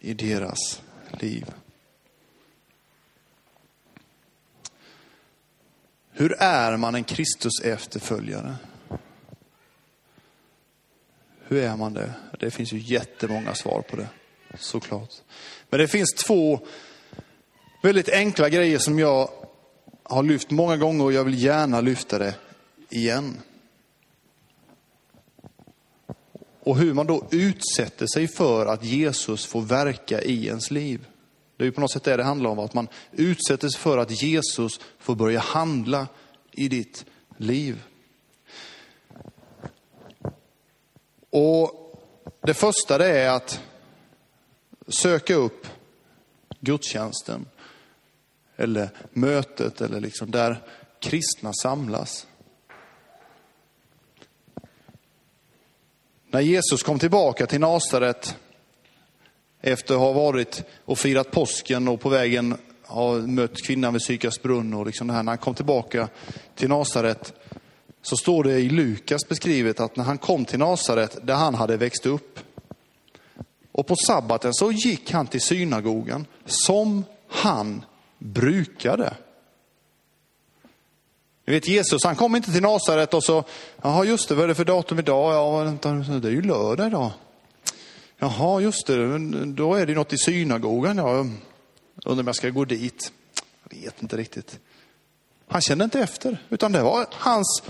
i 0.00 0.14
deras 0.14 0.82
liv. 1.20 1.46
Hur 6.10 6.32
är 6.38 6.76
man 6.76 6.94
en 6.94 7.04
Kristus 7.04 7.60
efterföljare? 7.64 8.56
Hur 11.48 11.62
är 11.62 11.76
man 11.76 11.94
det? 11.94 12.12
Det 12.40 12.50
finns 12.50 12.72
ju 12.72 12.78
jättemånga 12.78 13.54
svar 13.54 13.82
på 13.82 13.96
det, 13.96 14.08
såklart. 14.58 15.10
Men 15.70 15.80
det 15.80 15.88
finns 15.88 16.14
två 16.14 16.60
väldigt 17.82 18.08
enkla 18.08 18.48
grejer 18.48 18.78
som 18.78 18.98
jag 18.98 19.30
har 20.02 20.22
lyft 20.22 20.50
många 20.50 20.76
gånger 20.76 21.04
och 21.04 21.12
jag 21.12 21.24
vill 21.24 21.42
gärna 21.42 21.80
lyfta 21.80 22.18
det 22.18 22.34
igen. 22.90 23.40
Och 26.60 26.76
hur 26.76 26.94
man 26.94 27.06
då 27.06 27.26
utsätter 27.30 28.06
sig 28.06 28.28
för 28.28 28.66
att 28.66 28.84
Jesus 28.84 29.46
får 29.46 29.62
verka 29.62 30.22
i 30.22 30.46
ens 30.46 30.70
liv. 30.70 31.06
Det 31.56 31.64
är 31.64 31.66
ju 31.66 31.72
på 31.72 31.80
något 31.80 31.90
sätt 31.90 32.04
det 32.04 32.16
det 32.16 32.24
handlar 32.24 32.50
om, 32.50 32.58
att 32.58 32.74
man 32.74 32.88
utsätter 33.12 33.68
sig 33.68 33.80
för 33.80 33.98
att 33.98 34.22
Jesus 34.22 34.80
får 34.98 35.14
börja 35.14 35.40
handla 35.40 36.06
i 36.52 36.68
ditt 36.68 37.04
liv. 37.36 37.82
Och 41.38 41.72
Det 42.40 42.54
första 42.54 42.98
det 42.98 43.20
är 43.20 43.30
att 43.30 43.60
söka 44.88 45.34
upp 45.34 45.66
gudstjänsten 46.60 47.46
eller 48.56 48.88
mötet 49.12 49.80
eller 49.80 50.00
liksom 50.00 50.30
där 50.30 50.62
kristna 51.00 51.52
samlas. 51.52 52.26
När 56.30 56.40
Jesus 56.40 56.82
kom 56.82 56.98
tillbaka 56.98 57.46
till 57.46 57.60
Nasaret 57.60 58.36
efter 59.60 59.94
att 59.94 60.00
ha 60.00 60.12
varit 60.12 60.64
och 60.84 60.98
firat 60.98 61.30
påsken 61.30 61.88
och 61.88 62.00
på 62.00 62.08
vägen 62.08 62.56
ha 62.82 63.14
mött 63.14 63.62
kvinnan 63.62 63.92
vid 63.92 64.02
Sykars 64.02 64.42
brunn 64.42 64.74
och 64.74 64.86
liksom 64.86 65.06
det 65.06 65.12
här. 65.12 65.22
När 65.22 65.32
han 65.32 65.38
kom 65.38 65.54
tillbaka 65.54 66.08
till 66.54 66.68
Nasaret 66.68 67.34
så 68.06 68.16
står 68.16 68.44
det 68.44 68.58
i 68.58 68.68
Lukas 68.68 69.28
beskrivet 69.28 69.80
att 69.80 69.96
när 69.96 70.04
han 70.04 70.18
kom 70.18 70.44
till 70.44 70.58
Nasaret 70.58 71.18
där 71.26 71.34
han 71.34 71.54
hade 71.54 71.76
växt 71.76 72.06
upp 72.06 72.38
och 73.72 73.86
på 73.86 73.96
sabbaten 73.96 74.54
så 74.54 74.72
gick 74.72 75.10
han 75.10 75.26
till 75.26 75.40
synagogan 75.40 76.26
som 76.44 77.04
han 77.28 77.84
brukade. 78.18 79.14
Ni 81.46 81.52
vet 81.52 81.68
Jesus, 81.68 82.04
han 82.04 82.16
kom 82.16 82.36
inte 82.36 82.52
till 82.52 82.62
Nasaret 82.62 83.14
och 83.14 83.24
så, 83.24 83.44
jaha 83.82 84.04
just 84.04 84.28
det, 84.28 84.34
vad 84.34 84.44
är 84.44 84.48
det 84.48 84.54
för 84.54 84.64
datum 84.64 84.98
idag? 84.98 85.34
Ja, 85.34 85.64
vänta, 85.64 85.92
det 85.92 86.28
är 86.28 86.32
ju 86.32 86.42
lördag 86.42 86.86
idag. 86.86 87.10
Jaha, 88.18 88.60
just 88.60 88.86
det, 88.86 89.18
då 89.46 89.74
är 89.74 89.86
det 89.86 89.94
något 89.94 90.12
i 90.12 90.18
synagogan. 90.18 90.98
Ja, 90.98 91.26
undrar 92.04 92.22
om 92.22 92.26
jag 92.26 92.36
ska 92.36 92.50
gå 92.50 92.64
dit. 92.64 93.12
Jag 93.68 93.78
vet 93.78 94.02
inte 94.02 94.16
riktigt. 94.16 94.58
Han 95.48 95.60
kände 95.60 95.84
inte 95.84 96.00
efter, 96.00 96.38
utan 96.48 96.72
det 96.72 96.82
var 96.82 97.06
hans, 97.12 97.62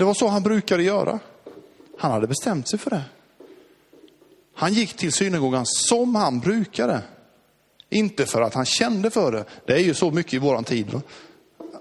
det 0.00 0.04
var 0.04 0.14
så 0.14 0.28
han 0.28 0.42
brukade 0.42 0.82
göra. 0.82 1.18
Han 1.98 2.10
hade 2.12 2.26
bestämt 2.26 2.68
sig 2.68 2.78
för 2.78 2.90
det. 2.90 3.02
Han 4.54 4.72
gick 4.72 4.96
till 4.96 5.12
synagogan 5.12 5.66
som 5.66 6.14
han 6.14 6.40
brukade. 6.40 7.02
Inte 7.90 8.26
för 8.26 8.42
att 8.42 8.54
han 8.54 8.64
kände 8.64 9.10
för 9.10 9.32
det. 9.32 9.44
Det 9.66 9.72
är 9.72 9.78
ju 9.78 9.94
så 9.94 10.10
mycket 10.10 10.34
i 10.34 10.38
våran 10.38 10.64
tid. 10.64 10.90
Va? 10.90 11.02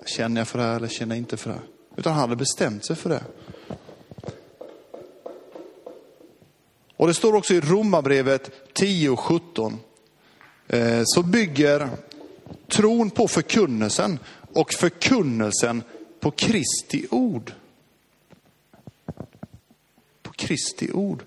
Känner 0.06 0.42
jag 0.42 0.48
för 0.48 0.60
det 0.60 0.66
här 0.66 0.76
eller 0.76 0.88
känner 0.88 1.16
jag 1.16 1.22
inte 1.22 1.38
för 1.38 1.50
det 1.50 1.56
här? 1.56 1.66
Utan 1.96 2.14
han 2.14 2.22
hade 2.22 2.36
bestämt 2.36 2.86
sig 2.86 2.96
för 2.96 3.10
det. 3.10 3.24
Och 6.96 7.08
det 7.08 7.14
står 7.14 7.36
också 7.36 7.54
i 7.54 7.62
Romarbrevet 7.62 8.74
10 8.74 9.10
och 9.10 9.20
17. 9.20 9.80
Eh, 10.68 11.02
så 11.06 11.24
bygger 11.24 11.90
tron 12.68 13.10
på 13.10 13.28
förkunnelsen 13.28 14.20
och 14.54 14.74
förkunnelsen 14.74 15.84
på 16.20 16.32
Kristi 16.32 17.08
ord. 17.10 17.54
Kristi 20.50 20.92
ord. 20.92 21.24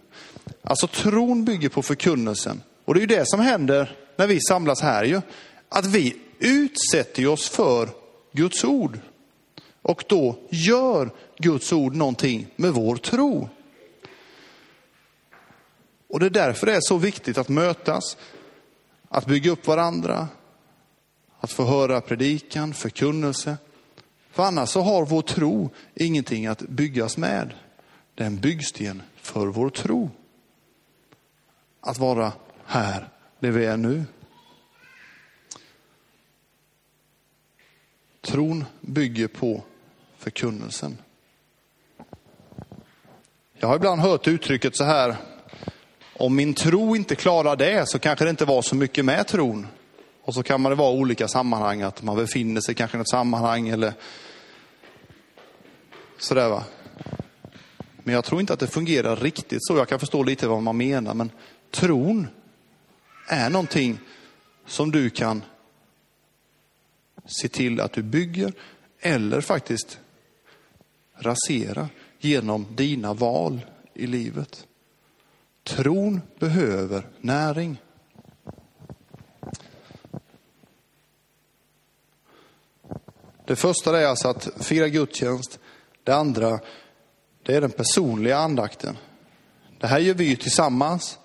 Alltså 0.63 0.87
tron 0.87 1.45
bygger 1.45 1.69
på 1.69 1.83
förkunnelsen. 1.83 2.63
Och 2.85 2.95
det 2.95 2.99
är 2.99 3.01
ju 3.01 3.07
det 3.07 3.29
som 3.29 3.41
händer 3.41 3.99
när 4.17 4.27
vi 4.27 4.41
samlas 4.41 4.81
här 4.81 5.05
ju. 5.05 5.21
Att 5.69 5.87
vi 5.87 6.17
utsätter 6.39 7.27
oss 7.27 7.49
för 7.49 7.89
Guds 8.33 8.65
ord. 8.65 8.99
Och 9.83 10.05
då 10.09 10.39
gör 10.51 11.11
Guds 11.39 11.73
ord 11.73 11.95
någonting 11.95 12.47
med 12.57 12.73
vår 12.73 12.97
tro. 12.97 13.49
Och 16.09 16.21
det 16.21 16.27
är 16.27 16.31
därför 16.31 16.67
det 16.67 16.77
är 16.77 16.81
så 16.81 16.97
viktigt 16.97 17.39
att 17.39 17.49
mötas, 17.49 18.17
att 19.09 19.27
bygga 19.27 19.51
upp 19.51 19.67
varandra, 19.67 20.29
att 21.41 21.53
få 21.53 21.65
höra 21.65 22.01
predikan, 22.01 22.75
förkunnelse. 22.75 23.57
För 24.31 24.43
annars 24.43 24.69
så 24.69 24.81
har 24.81 25.07
vår 25.07 25.23
tro 25.23 25.71
ingenting 25.95 26.47
att 26.47 26.63
byggas 26.63 27.17
med. 27.17 27.55
Det 28.15 28.23
är 28.23 28.27
en 28.27 28.41
byggsten 28.41 29.03
för 29.23 29.47
vår 29.47 29.71
tro. 29.71 30.11
Att 31.81 31.99
vara 31.99 32.33
här, 32.67 33.09
där 33.39 33.51
vi 33.51 33.65
är 33.65 33.77
nu. 33.77 34.05
Tron 38.21 38.65
bygger 38.81 39.29
på 39.29 39.63
förkunnelsen. 40.19 40.99
Jag 43.55 43.69
har 43.69 43.77
ibland 43.77 44.01
hört 44.01 44.29
uttrycket 44.29 44.77
så 44.77 44.85
här, 44.85 45.17
om 46.17 46.37
min 46.37 46.55
tro 46.55 46.97
inte 46.97 47.15
klarar 47.15 47.57
det 47.57 47.89
så 47.89 47.99
kanske 47.99 48.25
det 48.25 48.31
inte 48.31 48.45
var 48.45 48.63
så 48.63 48.77
mycket 48.77 49.05
med 49.05 49.27
tron. 49.27 49.67
Och 50.23 50.35
så 50.35 50.43
kan 50.43 50.61
man 50.61 50.71
det 50.71 50.77
vara 50.77 50.93
olika 50.93 51.29
sammanhang, 51.29 51.83
att 51.83 52.03
man 52.03 52.17
befinner 52.17 52.61
sig 52.61 52.75
kanske 52.75 52.97
i 52.97 52.99
något 52.99 53.11
sammanhang 53.11 53.69
eller 53.69 53.93
sådär 56.19 56.49
va. 56.49 56.65
Men 58.05 58.15
jag 58.15 58.25
tror 58.25 58.41
inte 58.41 58.53
att 58.53 58.61
det 58.61 58.67
fungerar 58.67 59.17
riktigt 59.17 59.67
så. 59.67 59.77
Jag 59.77 59.89
kan 59.89 60.01
förstå 60.01 60.23
lite 60.23 60.49
vad 60.49 60.63
man 60.63 60.77
menar, 60.77 61.15
men 61.15 61.31
tron 61.71 62.27
är 63.29 63.51
någonting 63.51 63.99
som 64.67 64.91
du 64.91 65.11
kan 65.11 65.43
se 67.27 67.49
till 67.49 67.81
att 67.81 67.93
du 67.93 68.03
bygger 68.03 68.53
eller 69.01 69.41
faktiskt 69.41 69.99
rasera 71.15 71.89
genom 72.19 72.67
dina 72.77 73.15
val 73.15 73.61
i 73.95 74.07
livet. 74.07 74.67
Tron 75.63 76.21
behöver 76.39 77.09
näring. 77.21 77.81
Det 83.47 83.57
första 83.57 84.01
är 84.01 84.07
alltså 84.07 84.29
att 84.29 84.49
fira 84.57 84.89
gudstjänst. 84.89 85.59
Det 86.05 86.13
andra, 86.13 86.61
det 87.43 87.57
är 87.57 87.61
den 87.61 87.71
personliga 87.71 88.37
andakten. 88.37 88.99
Det 89.79 89.87
här 89.87 89.99
gör 89.99 90.15
vi 90.15 90.25
ju 90.25 90.37
tillsammans, 90.37 91.19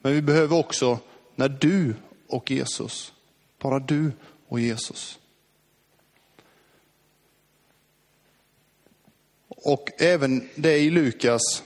men 0.00 0.12
vi 0.12 0.22
behöver 0.22 0.58
också 0.58 0.98
när 1.34 1.48
du 1.48 1.94
och 2.28 2.50
Jesus, 2.50 3.12
bara 3.58 3.78
du 3.78 4.12
och 4.48 4.60
Jesus. 4.60 5.18
Och 9.48 9.90
även 9.98 10.48
det 10.54 10.78
i 10.78 10.90
Lukas 10.90 11.62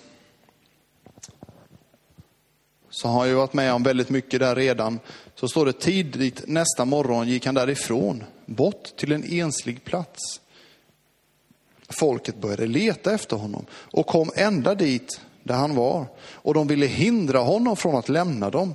så 2.91 3.09
har 3.09 3.27
jag 3.27 3.37
varit 3.37 3.53
med 3.53 3.73
om 3.73 3.83
väldigt 3.83 4.11
mycket 4.11 4.41
där 4.41 4.57
redan. 4.57 5.01
Så 5.35 5.49
står 5.49 5.67
det 5.67 5.73
tidigt 5.73 6.43
nästa 6.47 6.85
morgon 6.85 7.29
gick 7.29 7.47
han 7.47 7.55
därifrån, 7.55 8.25
bort 8.47 8.97
till 8.97 9.13
en 9.13 9.25
enslig 9.25 9.85
plats. 9.85 10.41
Folket 11.89 12.37
började 12.41 12.67
leta 12.67 13.15
efter 13.15 13.37
honom 13.37 13.67
och 13.73 14.07
kom 14.07 14.31
ända 14.35 14.75
dit 14.75 15.21
där 15.43 15.55
han 15.55 15.75
var. 15.75 16.07
Och 16.19 16.55
de 16.55 16.67
ville 16.67 16.87
hindra 16.87 17.39
honom 17.39 17.77
från 17.77 17.97
att 17.97 18.09
lämna 18.09 18.51
dem. 18.51 18.75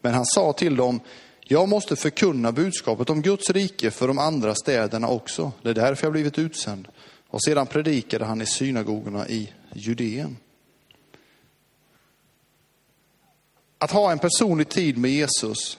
Men 0.00 0.14
han 0.14 0.26
sa 0.26 0.52
till 0.52 0.76
dem, 0.76 1.00
jag 1.40 1.68
måste 1.68 1.96
förkunna 1.96 2.52
budskapet 2.52 3.10
om 3.10 3.22
Guds 3.22 3.50
rike 3.50 3.90
för 3.90 4.08
de 4.08 4.18
andra 4.18 4.54
städerna 4.54 5.08
också. 5.08 5.52
Det 5.62 5.70
är 5.70 5.74
därför 5.74 6.06
jag 6.06 6.12
blivit 6.12 6.38
utsänd. 6.38 6.88
Och 7.28 7.42
sedan 7.42 7.66
predikade 7.66 8.24
han 8.24 8.40
i 8.40 8.46
synagogorna 8.46 9.28
i 9.28 9.52
Judeen. 9.72 10.36
Att 13.78 13.90
ha 13.90 14.12
en 14.12 14.18
personlig 14.18 14.68
tid 14.68 14.98
med 14.98 15.10
Jesus, 15.10 15.78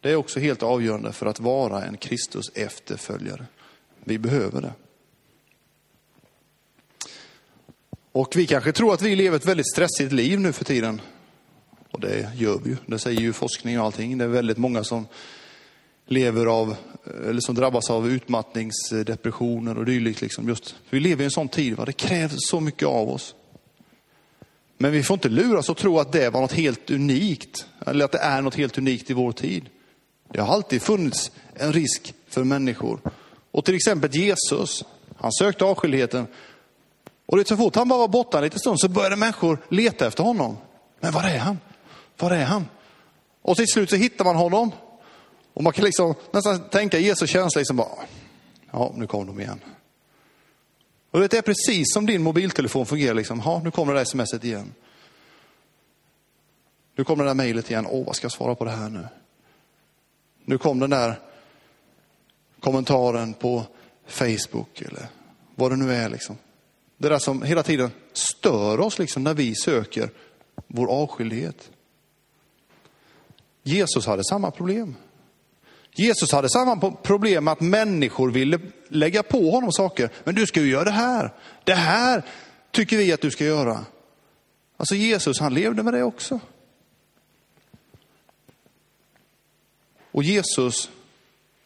det 0.00 0.10
är 0.10 0.16
också 0.16 0.40
helt 0.40 0.62
avgörande 0.62 1.12
för 1.12 1.26
att 1.26 1.40
vara 1.40 1.84
en 1.84 1.96
Kristus 1.96 2.48
efterföljare. 2.54 3.46
Vi 4.04 4.18
behöver 4.18 4.60
det. 4.60 4.72
Och 8.12 8.36
vi 8.36 8.46
kanske 8.46 8.72
tror 8.72 8.94
att 8.94 9.02
vi 9.02 9.16
lever 9.16 9.36
ett 9.36 9.46
väldigt 9.46 9.70
stressigt 9.72 10.12
liv 10.12 10.40
nu 10.40 10.52
för 10.52 10.64
tiden. 10.64 11.00
Och 11.90 12.00
det 12.00 12.30
gör 12.36 12.60
vi 12.64 12.70
ju. 12.70 12.76
Det 12.86 12.98
säger 12.98 13.20
ju 13.20 13.32
forskning 13.32 13.80
och 13.80 13.86
allting. 13.86 14.18
Det 14.18 14.24
är 14.24 14.28
väldigt 14.28 14.58
många 14.58 14.84
som 14.84 15.06
lever 16.06 16.46
av, 16.46 16.76
eller 17.28 17.40
som 17.40 17.54
drabbas 17.54 17.90
av 17.90 18.08
utmattningsdepressioner 18.08 19.78
och 19.78 19.84
dylikt. 19.84 20.20
Liksom 20.20 20.48
just, 20.48 20.74
vi 20.90 21.00
lever 21.00 21.22
i 21.22 21.24
en 21.24 21.30
sån 21.30 21.48
tid, 21.48 21.76
va? 21.76 21.84
det 21.84 21.92
krävs 21.92 22.34
så 22.36 22.60
mycket 22.60 22.88
av 22.88 23.10
oss. 23.10 23.34
Men 24.78 24.92
vi 24.92 25.02
får 25.02 25.14
inte 25.14 25.28
luras 25.28 25.68
och 25.68 25.76
tro 25.76 25.98
att 25.98 26.12
det 26.12 26.30
var 26.30 26.40
något 26.40 26.52
helt 26.52 26.90
unikt, 26.90 27.66
eller 27.86 28.04
att 28.04 28.12
det 28.12 28.18
är 28.18 28.42
något 28.42 28.54
helt 28.54 28.78
unikt 28.78 29.10
i 29.10 29.12
vår 29.12 29.32
tid. 29.32 29.68
Det 30.32 30.40
har 30.40 30.54
alltid 30.54 30.82
funnits 30.82 31.30
en 31.54 31.72
risk 31.72 32.14
för 32.28 32.44
människor. 32.44 33.00
Och 33.50 33.64
till 33.64 33.74
exempel 33.74 34.16
Jesus, 34.16 34.84
han 35.16 35.32
sökte 35.32 35.64
avskildheten. 35.64 36.26
Och 37.30 37.36
det 37.36 37.48
så 37.48 37.56
fort 37.56 37.76
han 37.76 37.88
bara 37.88 37.98
var 37.98 38.08
borta 38.08 38.38
en 38.38 38.44
liten 38.44 38.58
stund 38.58 38.80
så 38.80 38.88
började 38.88 39.16
människor 39.16 39.58
leta 39.68 40.06
efter 40.06 40.24
honom. 40.24 40.56
Men 41.00 41.12
var 41.12 41.22
är 41.22 41.38
han? 41.38 41.58
Var 42.18 42.30
är 42.30 42.44
han? 42.44 42.68
Och 43.42 43.56
till 43.56 43.68
slut 43.68 43.90
så 43.90 43.96
hittar 43.96 44.24
man 44.24 44.36
honom. 44.36 44.72
Och 45.54 45.62
man 45.62 45.72
kan 45.72 45.84
liksom 45.84 46.14
nästan 46.30 46.68
tänka 46.68 46.98
Jesu 46.98 47.26
känsla 47.26 47.58
liksom 47.58 47.76
bara, 47.76 47.88
ja 48.70 48.92
nu 48.96 49.06
kom 49.06 49.26
de 49.26 49.40
igen. 49.40 49.60
Och 51.10 51.20
det 51.20 51.34
är 51.34 51.42
precis 51.42 51.92
som 51.92 52.06
din 52.06 52.22
mobiltelefon 52.22 52.86
fungerar. 52.86 53.14
Liksom. 53.14 53.42
ja 53.44 53.60
nu 53.64 53.70
kommer 53.70 53.92
det 53.92 54.00
där 54.00 54.04
smset 54.04 54.44
igen. 54.44 54.74
Nu 56.96 57.04
kommer 57.04 57.24
det 57.24 57.30
där 57.30 57.34
mejlet 57.34 57.70
igen. 57.70 57.86
Åh, 57.90 58.06
vad 58.06 58.16
ska 58.16 58.24
jag 58.24 58.32
svara 58.32 58.54
på 58.54 58.64
det 58.64 58.70
här 58.70 58.88
nu? 58.88 59.08
Nu 60.44 60.58
kom 60.58 60.78
den 60.78 60.90
där 60.90 61.20
kommentaren 62.60 63.34
på 63.34 63.64
Facebook 64.06 64.80
eller 64.80 65.06
vad 65.54 65.72
det 65.72 65.76
nu 65.76 65.94
är. 65.94 66.08
Liksom. 66.08 66.36
Det 67.00 67.08
där 67.08 67.18
som 67.18 67.42
hela 67.42 67.62
tiden 67.62 67.90
stör 68.12 68.80
oss 68.80 68.98
liksom, 68.98 69.24
när 69.24 69.34
vi 69.34 69.54
söker 69.54 70.10
vår 70.66 70.90
avskildhet. 70.90 71.70
Jesus 73.62 74.06
hade 74.06 74.24
samma 74.24 74.50
problem. 74.50 74.96
Jesus 75.94 76.32
hade 76.32 76.50
samma 76.50 76.90
problem 76.92 77.44
med 77.44 77.52
att 77.52 77.60
människor 77.60 78.30
ville 78.30 78.60
lägga 78.88 79.22
på 79.22 79.50
honom 79.50 79.72
saker. 79.72 80.10
Men 80.24 80.34
du 80.34 80.46
ska 80.46 80.60
ju 80.60 80.70
göra 80.70 80.84
det 80.84 80.90
här. 80.90 81.34
Det 81.64 81.74
här 81.74 82.22
tycker 82.70 82.96
vi 82.96 83.12
att 83.12 83.20
du 83.20 83.30
ska 83.30 83.44
göra. 83.44 83.84
Alltså 84.76 84.94
Jesus, 84.94 85.40
han 85.40 85.54
levde 85.54 85.82
med 85.82 85.94
det 85.94 86.02
också. 86.02 86.40
Och 90.10 90.22
Jesus 90.22 90.90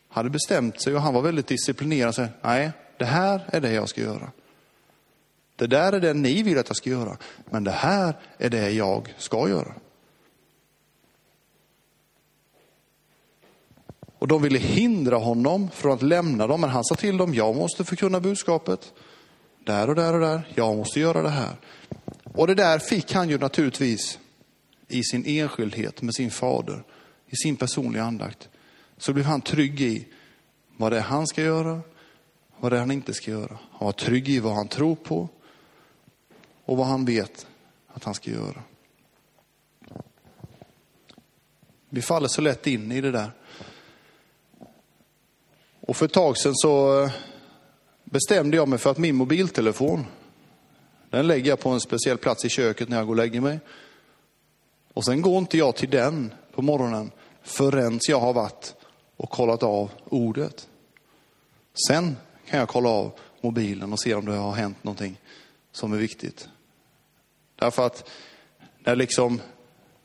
hade 0.09 0.31
bestämt 0.31 0.81
sig 0.81 0.95
och 0.95 1.03
han 1.03 1.14
var 1.14 1.23
väldigt 1.23 1.47
disciplinerad. 1.47 2.14
Så, 2.14 2.26
Nej, 2.43 2.71
det 2.99 3.05
här 3.05 3.41
är 3.47 3.61
det 3.61 3.73
jag 3.73 3.88
ska 3.88 4.00
göra. 4.00 4.31
Det 5.64 5.68
där 5.68 5.92
är 5.92 6.00
det 6.00 6.14
ni 6.14 6.42
vill 6.42 6.59
att 6.59 6.68
jag 6.68 6.76
ska 6.76 6.90
göra. 6.90 7.16
Men 7.50 7.64
det 7.64 7.71
här 7.71 8.14
är 8.38 8.50
det 8.50 8.71
jag 8.71 9.14
ska 9.18 9.49
göra. 9.49 9.75
Och 14.18 14.28
de 14.28 14.42
ville 14.42 14.59
hindra 14.59 15.16
honom 15.16 15.71
från 15.71 15.92
att 15.92 16.02
lämna 16.02 16.47
dem, 16.47 16.61
men 16.61 16.71
han 16.71 16.85
sa 16.85 16.94
till 16.94 17.16
dem, 17.16 17.35
jag 17.35 17.56
måste 17.56 17.85
förkunna 17.85 18.21
budskapet. 18.21 18.92
Där 19.64 19.88
och 19.88 19.94
där 19.94 20.14
och 20.14 20.21
där, 20.21 20.52
jag 20.54 20.76
måste 20.76 21.00
göra 21.00 21.23
det 21.23 21.28
här. 21.28 21.56
Och 22.35 22.47
det 22.47 22.54
där 22.54 22.78
fick 22.78 23.12
han 23.12 23.28
ju 23.28 23.38
naturligtvis 23.38 24.18
i 24.88 25.02
sin 25.02 25.26
enskildhet 25.26 26.02
med 26.02 26.14
sin 26.14 26.30
fader, 26.30 26.83
i 27.26 27.37
sin 27.37 27.56
personliga 27.56 28.04
andakt. 28.04 28.49
Så 28.99 29.12
blev 29.12 29.25
han 29.25 29.40
trygg 29.40 29.80
i 29.80 30.09
vad 30.76 30.92
det 30.92 30.99
är 30.99 31.02
han 31.02 31.26
ska 31.26 31.42
göra, 31.42 31.80
vad 32.61 32.73
det 32.73 32.76
är 32.76 32.80
han 32.80 32.90
inte 32.90 33.14
ska 33.14 33.30
göra. 33.30 33.59
Han 33.71 33.85
var 33.87 33.92
trygg 33.92 34.28
i 34.28 34.40
vad 34.40 34.54
han 34.54 34.68
tror 34.68 34.97
på 34.97 35.28
och 36.64 36.76
vad 36.76 36.87
han 36.87 37.04
vet 37.04 37.47
att 37.88 38.04
han 38.04 38.14
ska 38.14 38.30
göra. 38.30 38.62
Vi 41.88 42.02
faller 42.02 42.28
så 42.28 42.40
lätt 42.40 42.66
in 42.66 42.92
i 42.92 43.00
det 43.00 43.11
där. 43.11 43.30
Och 45.80 45.97
för 45.97 46.06
ett 46.06 46.12
tag 46.12 46.38
sedan 46.38 46.54
så 46.54 47.02
eh, 47.02 47.12
bestämde 48.04 48.56
jag 48.56 48.68
mig 48.68 48.78
för 48.78 48.90
att 48.90 48.99
min 48.99 49.16
mobiltelefon, 49.16 50.06
den 51.11 51.26
lägger 51.26 51.49
jag 51.49 51.61
på 51.61 51.68
en 51.68 51.80
speciell 51.80 52.18
plats 52.18 52.44
i 52.44 52.49
köket 52.49 52.88
när 52.88 52.97
jag 52.97 53.06
går 53.06 53.12
och 53.12 53.16
lägger 53.16 53.40
mig. 53.40 53.61
Och 54.94 55.04
sen 55.04 55.23
går 55.23 55.38
inte 55.38 55.59
jag 55.59 55.76
till 55.76 55.90
den 55.90 56.35
på 56.52 56.62
morgonen 56.62 57.11
förrän 57.42 58.00
jag 58.09 58.21
har 58.21 58.33
varit 58.33 58.75
och 59.16 59.30
kollat 59.30 59.62
av 59.62 59.90
ordet. 60.04 60.68
Sen 61.88 62.16
kan 62.47 62.59
jag 62.59 62.68
kolla 62.68 62.88
av 62.88 63.12
mobilen 63.40 63.92
och 63.92 64.00
se 64.00 64.14
om 64.14 64.25
det 64.25 64.33
har 64.33 64.52
hänt 64.52 64.85
någonting 64.85 65.21
som 65.73 65.92
är 65.92 65.97
viktigt. 65.97 66.49
Därför 67.56 67.87
att 67.87 68.11
när 68.84 68.96
liksom, 68.96 69.40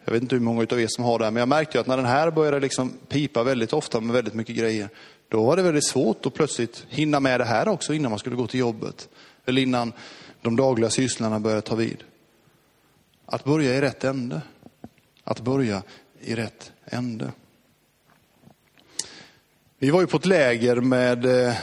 jag 0.06 0.13
vet 0.13 0.22
inte 0.22 0.36
hur 0.36 0.41
många 0.41 0.68
av 0.72 0.82
er 0.82 0.88
som 0.89 1.03
har 1.03 1.20
det 1.20 1.25
här, 1.25 1.32
men 1.32 1.39
jag 1.39 1.50
märkte 1.50 1.77
ju 1.77 1.82
att 1.82 1.88
när 1.88 1.98
den 1.98 2.06
här 2.06 2.32
började 2.32 2.60
liksom 2.60 2.94
pipa 3.08 3.44
väldigt 3.44 3.74
ofta 3.74 4.00
med 4.00 4.13
väldigt 4.13 4.34
mycket 4.34 4.56
grejer, 4.56 4.89
då 5.29 5.44
var 5.44 5.56
det 5.56 5.62
väldigt 5.62 5.88
svårt 5.88 6.25
att 6.25 6.34
plötsligt 6.34 6.86
hinna 6.89 7.20
med 7.20 7.39
det 7.39 7.46
här 7.46 7.68
också 7.68 7.94
innan 7.94 8.12
man 8.12 8.20
skulle 8.20 8.36
gå 8.36 8.48
till 8.48 8.60
jobbet. 8.60 9.10
Eller 9.46 9.62
innan 9.62 9.94
de 10.41 10.56
dagliga 10.56 10.89
sysslorna 10.89 11.39
började 11.39 11.62
ta 11.62 11.75
vid. 11.75 12.03
Att 13.25 13.44
börja 13.44 13.75
i 13.75 13.82
rätt 13.82 14.03
ände. 14.03 14.41
Att 15.24 15.41
börja 15.41 15.84
i 16.22 16.36
rätt 16.36 16.72
ände. 16.86 17.32
Vi 19.79 19.89
var 19.89 20.01
ju 20.01 20.08
på 20.08 20.18
ett 20.18 20.25
läger 20.25 20.75
med 20.75 21.25
eh, 21.25 21.56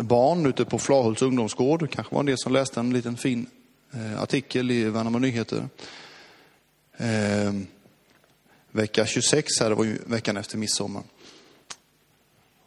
barn 0.00 0.46
ute 0.46 0.64
på 0.64 0.78
Flahults 0.78 1.22
ungdomsgård. 1.22 1.90
Kanske 1.90 2.14
var 2.14 2.20
en 2.20 2.26
del 2.26 2.38
som 2.38 2.52
läste 2.52 2.80
en 2.80 2.92
liten 2.92 3.16
fin 3.16 3.46
Eh, 3.96 4.22
artikel 4.22 4.70
i 4.70 4.84
Värnamo 4.84 5.18
Nyheter. 5.18 5.68
Eh, 6.96 7.52
vecka 8.70 9.06
26 9.06 9.60
här, 9.60 9.68
det 9.68 9.74
var 9.74 9.84
ju 9.84 9.98
veckan 10.06 10.36
efter 10.36 10.58
midsommar. 10.58 11.02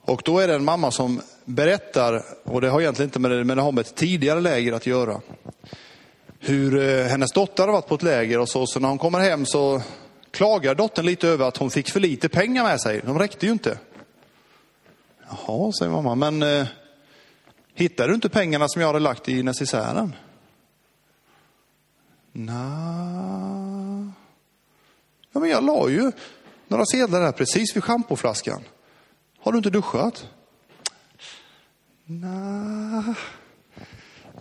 Och 0.02 0.22
då 0.26 0.40
är 0.40 0.48
det 0.48 0.56
en 0.56 0.64
mamma 0.64 0.92
som 0.92 1.22
berättar, 1.46 2.24
och 2.44 2.62
det 2.62 2.70
har 2.70 2.82
egentligen 2.82 3.08
inte 3.08 3.20
med 3.20 3.32
det, 3.32 3.44
men 3.44 3.58
det 3.58 3.64
har 3.64 3.72
med 3.72 3.82
ett 3.82 3.96
tidigare 3.96 4.42
läger 4.42 4.74
att 4.74 4.86
göra. 4.86 5.22
Hur 6.40 6.80
eh, 6.80 7.06
hennes 7.06 7.32
dotter 7.32 7.64
har 7.64 7.74
varit 7.74 7.88
på 7.88 7.96
ett 7.96 8.04
läger 8.04 8.40
och 8.40 8.50
så, 8.50 8.68
så 8.68 8.80
när 8.80 8.90
hon 8.90 8.98
kommer 8.98 9.20
hem 9.20 9.46
så 9.46 9.82
klagar 10.32 10.76
dottern 10.76 11.06
lite 11.06 11.28
över 11.28 11.48
att 11.48 11.58
hon 11.58 11.72
fick 11.72 11.90
för 11.90 12.00
lite 12.00 12.30
pengar 12.30 12.64
med 12.64 12.82
sig. 12.82 13.02
De 13.06 13.20
räckte 13.20 13.46
ju 13.46 13.52
inte. 13.52 13.78
Jaha, 15.30 15.72
säger 15.72 15.92
mamma, 15.92 16.16
men 16.16 16.44
eh, 16.44 16.68
hittade 17.74 18.10
du 18.10 18.16
inte 18.16 18.30
pengarna 18.30 18.68
som 18.68 18.82
jag 18.82 18.90
hade 18.90 19.00
lagt 19.00 19.30
i 19.30 19.44
necessären? 19.44 20.16
Nej. 22.40 24.12
Ja, 25.32 25.40
men 25.40 25.50
jag 25.50 25.64
la 25.64 25.90
ju 25.90 26.12
några 26.68 26.86
sedlar 26.86 27.22
där 27.22 27.32
precis 27.32 27.76
vid 27.76 27.84
schampoflaskan. 27.84 28.64
Har 29.40 29.52
du 29.52 29.58
inte 29.58 29.70
duschat? 29.70 30.28
Nej, 32.06 33.14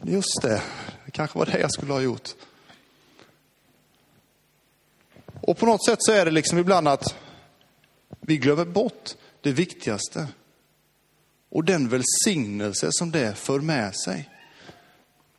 just 0.03 0.43
det. 0.43 0.63
Det 1.05 1.11
kanske 1.11 1.39
var 1.39 1.47
det 1.47 1.59
jag 1.59 1.73
skulle 1.73 1.93
ha 1.93 2.01
gjort. 2.01 2.29
Och 5.41 5.59
på 5.59 5.67
något 5.67 5.85
sätt 5.85 5.99
så 6.03 6.13
är 6.13 6.25
det 6.25 6.31
liksom 6.31 6.59
ibland 6.59 6.89
att 6.89 7.15
vi 8.21 8.37
glömmer 8.37 8.65
bort 8.65 9.15
det 9.41 9.53
viktigaste. 9.53 10.29
Och 11.49 11.65
den 11.65 11.89
välsignelse 11.89 12.89
som 12.91 13.11
det 13.11 13.35
för 13.39 13.61
med 13.61 13.97
sig. 13.97 14.31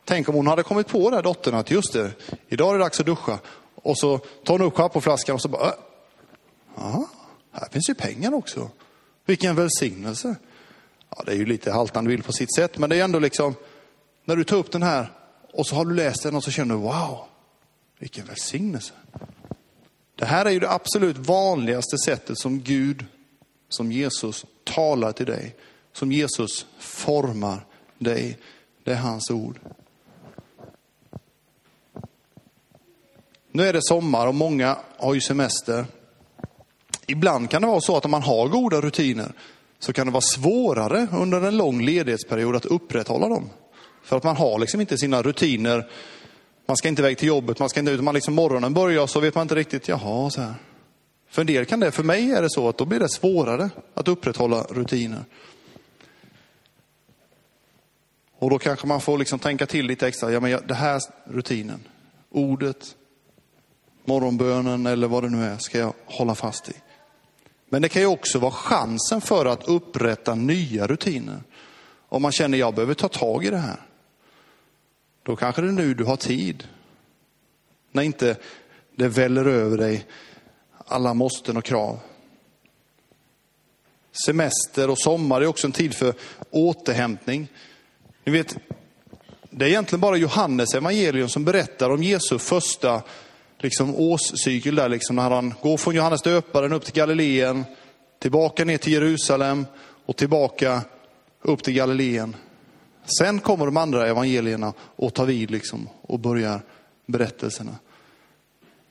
Tänk 0.08 0.28
om 0.28 0.34
hon 0.34 0.46
hade 0.46 0.62
kommit 0.62 0.88
på 0.88 1.10
det, 1.10 1.22
dottern, 1.22 1.54
att 1.54 1.70
just 1.70 1.92
det, 1.92 2.12
idag 2.48 2.68
är 2.68 2.78
det 2.78 2.84
dags 2.84 3.00
att 3.00 3.06
duscha. 3.06 3.38
Och 3.74 3.98
så 3.98 4.18
tar 4.18 4.58
hon 4.58 4.62
upp 4.62 4.76
schampoflaskan 4.76 5.34
och 5.34 5.42
så 5.42 5.48
bara, 5.48 5.66
äh, 5.66 5.74
ja, 6.76 7.08
här 7.52 7.68
finns 7.70 7.88
ju 7.88 7.94
pengar 7.94 8.34
också. 8.34 8.70
Vilken 9.26 9.56
välsignelse. 9.56 10.36
Ja, 11.10 11.22
det 11.26 11.32
är 11.32 11.36
ju 11.36 11.46
lite 11.46 11.72
haltande 11.72 12.08
bild 12.08 12.24
på 12.24 12.32
sitt 12.32 12.54
sätt, 12.54 12.78
men 12.78 12.90
det 12.90 12.96
är 12.96 13.04
ändå 13.04 13.18
liksom, 13.18 13.54
när 14.24 14.36
du 14.36 14.44
tar 14.44 14.56
upp 14.56 14.72
den 14.72 14.82
här 14.82 15.12
och 15.52 15.66
så 15.66 15.74
har 15.74 15.84
du 15.84 15.94
läst 15.94 16.22
den 16.22 16.36
och 16.36 16.44
så 16.44 16.50
känner 16.50 16.74
du, 16.74 16.80
wow, 16.80 17.18
vilken 17.98 18.26
välsignelse. 18.26 18.92
Det 20.14 20.24
här 20.24 20.46
är 20.46 20.50
ju 20.50 20.60
det 20.60 20.70
absolut 20.70 21.18
vanligaste 21.18 21.98
sättet 21.98 22.38
som 22.38 22.60
Gud, 22.60 23.04
som 23.68 23.92
Jesus 23.92 24.46
talar 24.64 25.12
till 25.12 25.26
dig, 25.26 25.56
som 25.92 26.12
Jesus 26.12 26.66
formar 26.78 27.66
dig. 27.98 28.38
Det 28.84 28.92
är 28.92 28.96
hans 28.96 29.30
ord. 29.30 29.58
Nu 33.52 33.62
är 33.62 33.72
det 33.72 33.82
sommar 33.82 34.26
och 34.26 34.34
många 34.34 34.76
har 34.96 35.14
ju 35.14 35.20
semester. 35.20 35.84
Ibland 37.06 37.50
kan 37.50 37.62
det 37.62 37.68
vara 37.68 37.80
så 37.80 37.96
att 37.96 38.04
om 38.04 38.10
man 38.10 38.22
har 38.22 38.48
goda 38.48 38.80
rutiner 38.80 39.32
så 39.78 39.92
kan 39.92 40.06
det 40.06 40.12
vara 40.12 40.20
svårare 40.20 41.08
under 41.12 41.40
en 41.40 41.56
lång 41.56 41.80
ledighetsperiod 41.80 42.56
att 42.56 42.66
upprätthålla 42.66 43.28
dem. 43.28 43.50
För 44.02 44.16
att 44.16 44.24
man 44.24 44.36
har 44.36 44.58
liksom 44.58 44.80
inte 44.80 44.98
sina 44.98 45.22
rutiner. 45.22 45.90
Man 46.66 46.76
ska 46.76 46.88
inte 46.88 47.02
iväg 47.02 47.18
till 47.18 47.28
jobbet, 47.28 47.58
man 47.58 47.68
ska 47.68 47.80
inte 47.80 47.92
ut. 47.92 48.04
Man 48.04 48.14
liksom 48.14 48.34
morgonen 48.34 48.74
börjar 48.74 49.06
så 49.06 49.20
vet 49.20 49.34
man 49.34 49.42
inte 49.42 49.54
riktigt, 49.54 49.88
jaha 49.88 50.30
så 50.30 50.40
här. 50.40 50.54
För 51.30 51.42
en 51.42 51.46
del 51.46 51.64
kan 51.64 51.80
det, 51.80 51.90
för 51.90 52.02
mig 52.02 52.32
är 52.32 52.42
det 52.42 52.50
så 52.50 52.68
att 52.68 52.78
då 52.78 52.84
blir 52.84 53.00
det 53.00 53.08
svårare 53.08 53.70
att 53.94 54.08
upprätthålla 54.08 54.62
rutiner. 54.62 55.24
Och 58.38 58.50
då 58.50 58.58
kanske 58.58 58.86
man 58.86 59.00
får 59.00 59.18
liksom 59.18 59.38
tänka 59.38 59.66
till 59.66 59.86
lite 59.86 60.08
extra, 60.08 60.32
ja 60.32 60.40
men 60.40 60.66
det 60.66 60.74
här 60.74 61.00
rutinen, 61.24 61.80
ordet, 62.30 62.96
morgonbönen 64.08 64.86
eller 64.86 65.08
vad 65.08 65.22
det 65.22 65.30
nu 65.30 65.44
är, 65.44 65.58
ska 65.58 65.78
jag 65.78 65.92
hålla 66.06 66.34
fast 66.34 66.68
i. 66.68 66.72
Men 67.68 67.82
det 67.82 67.88
kan 67.88 68.02
ju 68.02 68.08
också 68.08 68.38
vara 68.38 68.52
chansen 68.52 69.20
för 69.20 69.46
att 69.46 69.68
upprätta 69.68 70.34
nya 70.34 70.86
rutiner. 70.86 71.42
Om 72.08 72.22
man 72.22 72.32
känner, 72.32 72.58
jag 72.58 72.74
behöver 72.74 72.94
ta 72.94 73.08
tag 73.08 73.44
i 73.44 73.50
det 73.50 73.58
här. 73.58 73.80
Då 75.22 75.36
kanske 75.36 75.62
det 75.62 75.68
är 75.68 75.72
nu 75.72 75.94
du 75.94 76.04
har 76.04 76.16
tid. 76.16 76.68
När 77.92 78.02
inte 78.02 78.36
det 78.96 79.08
väller 79.08 79.44
över 79.44 79.78
dig 79.78 80.06
alla 80.86 81.14
måsten 81.14 81.56
och 81.56 81.64
krav. 81.64 81.98
Semester 84.26 84.90
och 84.90 84.98
sommar 84.98 85.40
är 85.40 85.46
också 85.46 85.66
en 85.66 85.72
tid 85.72 85.94
för 85.94 86.14
återhämtning. 86.50 87.48
Ni 88.24 88.32
vet, 88.32 88.56
det 89.50 89.64
är 89.64 89.68
egentligen 89.68 90.00
bara 90.00 90.16
Johannes 90.16 90.74
evangelium 90.74 91.28
som 91.28 91.44
berättar 91.44 91.90
om 91.90 92.02
Jesu 92.02 92.38
första 92.38 93.02
liksom, 93.58 93.94
årscykel 93.94 94.74
där, 94.74 94.88
liksom, 94.88 95.16
när 95.16 95.30
han 95.30 95.54
går 95.62 95.76
från 95.76 95.94
Johannes 95.94 96.22
döparen 96.22 96.72
upp 96.72 96.84
till 96.84 96.94
Galileen, 96.94 97.64
tillbaka 98.18 98.64
ner 98.64 98.78
till 98.78 98.92
Jerusalem 98.92 99.66
och 100.06 100.16
tillbaka 100.16 100.82
upp 101.42 101.62
till 101.62 101.74
Galileen. 101.74 102.36
Sen 103.18 103.40
kommer 103.40 103.64
de 103.66 103.76
andra 103.76 104.06
evangelierna 104.06 104.72
och 104.78 105.14
tar 105.14 105.26
vid 105.26 105.50
liksom, 105.50 105.88
och 106.02 106.18
börjar 106.18 106.62
berättelserna. 107.06 107.76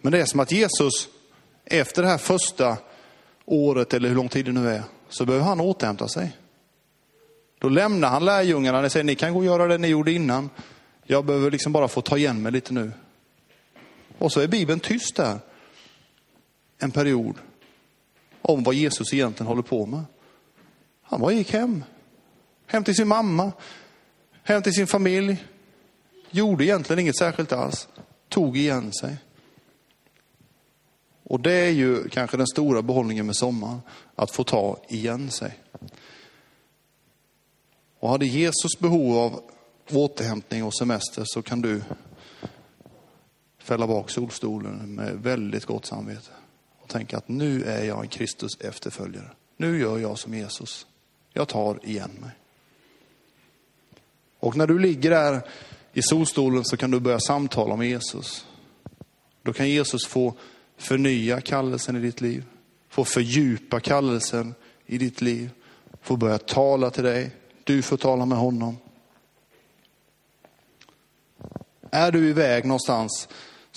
Men 0.01 0.12
det 0.12 0.19
är 0.19 0.25
som 0.25 0.39
att 0.39 0.51
Jesus, 0.51 1.08
efter 1.65 2.01
det 2.01 2.08
här 2.08 2.17
första 2.17 2.77
året, 3.45 3.93
eller 3.93 4.10
hur 4.10 4.15
lång 4.15 4.30
tid 4.30 4.45
det 4.45 4.51
nu 4.51 4.69
är, 4.69 4.84
så 5.10 5.25
behöver 5.25 5.45
han 5.45 5.62
återhämta 5.62 6.08
sig. 6.08 6.38
Då 7.60 7.69
lämnar 7.69 8.10
han 8.10 8.25
lärjungarna 8.25 8.80
och 8.80 8.91
säger, 8.91 9.03
ni 9.03 9.15
kan 9.15 9.34
gå 9.34 9.39
och 9.39 9.45
göra 9.45 9.67
det 9.67 9.77
ni 9.77 9.88
gjorde 9.88 10.12
innan. 10.12 10.49
Jag 11.03 11.25
behöver 11.25 11.51
liksom 11.51 11.71
bara 11.71 11.88
få 11.88 12.01
ta 12.01 12.17
igen 12.17 12.41
mig 12.41 12.51
lite 12.51 12.73
nu. 12.73 12.91
Och 14.17 14.32
så 14.32 14.39
är 14.39 14.47
Bibeln 14.47 14.80
tyst 14.80 15.15
där 15.15 15.39
en 16.77 16.91
period 16.91 17.36
om 18.41 18.63
vad 18.63 18.75
Jesus 18.75 19.13
egentligen 19.13 19.47
håller 19.47 19.62
på 19.62 19.86
med. 19.86 20.03
Han 21.01 21.21
bara 21.21 21.32
gick 21.32 21.53
hem. 21.53 21.84
Hem 22.65 22.84
till 22.84 22.95
sin 22.95 23.08
mamma, 23.08 23.51
hem 24.43 24.62
till 24.62 24.73
sin 24.73 24.88
familj. 24.88 25.45
Gjorde 26.30 26.65
egentligen 26.65 26.99
inget 26.99 27.17
särskilt 27.17 27.51
alls. 27.51 27.88
Tog 28.30 28.58
igen 28.58 28.93
sig. 28.93 29.17
Och 31.23 31.39
det 31.39 31.53
är 31.53 31.71
ju 31.71 32.10
kanske 32.10 32.38
den 32.38 32.47
stora 32.47 32.82
behållningen 32.82 33.25
med 33.25 33.36
sommaren, 33.36 33.82
att 34.15 34.32
få 34.32 34.43
ta 34.43 34.80
igen 34.89 35.32
sig. 35.32 35.60
Och 37.99 38.10
hade 38.10 38.25
Jesus 38.25 38.80
behov 38.80 39.17
av 39.17 39.41
återhämtning 39.91 40.63
och 40.63 40.75
semester 40.75 41.23
så 41.25 41.41
kan 41.41 41.62
du 41.62 41.82
fälla 43.67 43.88
bak 43.88 44.10
solstolen 44.10 44.95
med 44.95 45.15
väldigt 45.15 45.65
gott 45.65 45.86
samvete 45.86 46.30
och 46.82 46.89
tänka 46.89 47.17
att 47.17 47.27
nu 47.27 47.63
är 47.63 47.84
jag 47.84 48.01
en 48.01 48.08
Kristus 48.08 48.58
efterföljare. 48.62 49.32
Nu 49.58 49.80
gör 49.80 49.97
jag 49.97 50.19
som 50.19 50.34
Jesus. 50.34 50.88
Jag 51.34 51.47
tar 51.47 51.80
igen 51.84 52.12
mig. 52.21 52.32
Och 54.39 54.58
när 54.58 54.67
du 54.67 54.80
ligger 54.80 55.10
där 55.10 55.41
i 55.93 56.01
solstolen 56.01 56.65
så 56.65 56.77
kan 56.77 56.91
du 56.91 56.99
börja 56.99 57.19
samtala 57.19 57.75
med 57.75 57.89
Jesus. 57.89 58.45
Då 59.41 59.53
kan 59.53 59.69
Jesus 59.69 60.06
få 60.06 60.34
förnya 60.77 61.41
kallelsen 61.41 61.95
i 61.95 61.99
ditt 61.99 62.21
liv, 62.21 62.43
få 62.89 63.06
fördjupa 63.06 63.80
kallelsen 63.80 64.56
i 64.86 64.97
ditt 64.97 65.21
liv, 65.21 65.49
få 66.01 66.15
börja 66.15 66.38
tala 66.38 66.89
till 66.89 67.03
dig. 67.03 67.32
Du 67.63 67.82
får 67.82 67.97
tala 67.97 68.25
med 68.25 68.38
honom. 68.38 68.77
Är 71.91 72.12
du 72.12 72.30
iväg 72.30 72.65
någonstans 72.65 73.27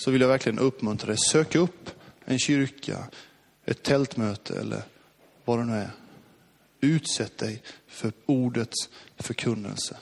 så 0.01 0.11
vill 0.11 0.21
jag 0.21 0.27
verkligen 0.27 0.59
uppmuntra 0.59 1.07
dig, 1.07 1.17
sök 1.17 1.55
upp 1.55 1.89
en 2.25 2.39
kyrka, 2.39 3.07
ett 3.65 3.83
tältmöte 3.83 4.59
eller 4.59 4.83
vad 5.45 5.59
det 5.59 5.65
nu 5.65 5.73
är. 5.73 5.91
Utsätt 6.79 7.37
dig 7.37 7.63
för 7.87 8.11
ordets 8.25 8.89
förkunnelse. 9.17 9.97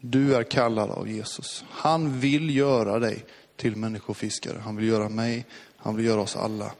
Du 0.00 0.34
är 0.34 0.42
kallad 0.42 0.90
av 0.90 1.08
Jesus. 1.08 1.64
Han 1.68 2.20
vill 2.20 2.56
göra 2.56 2.98
dig 2.98 3.24
till 3.56 3.76
människofiskare. 3.76 4.58
Han 4.58 4.76
vill 4.76 4.88
göra 4.88 5.08
mig, 5.08 5.46
han 5.76 5.96
vill 5.96 6.06
göra 6.06 6.20
oss 6.20 6.36
alla. 6.36 6.74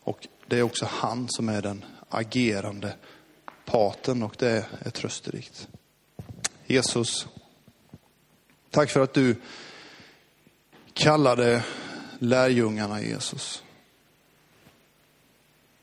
Och 0.00 0.28
det 0.46 0.58
är 0.58 0.62
också 0.62 0.86
han 0.90 1.28
som 1.28 1.48
är 1.48 1.62
den 1.62 1.84
agerande 2.08 2.94
parten 3.64 4.22
och 4.22 4.36
det 4.38 4.66
är 4.80 4.90
trösterikt. 4.90 5.68
Jesus, 6.66 7.26
tack 8.70 8.90
för 8.90 9.00
att 9.00 9.14
du 9.14 9.36
kallade 10.92 11.64
lärjungarna 12.18 13.02
Jesus. 13.02 13.62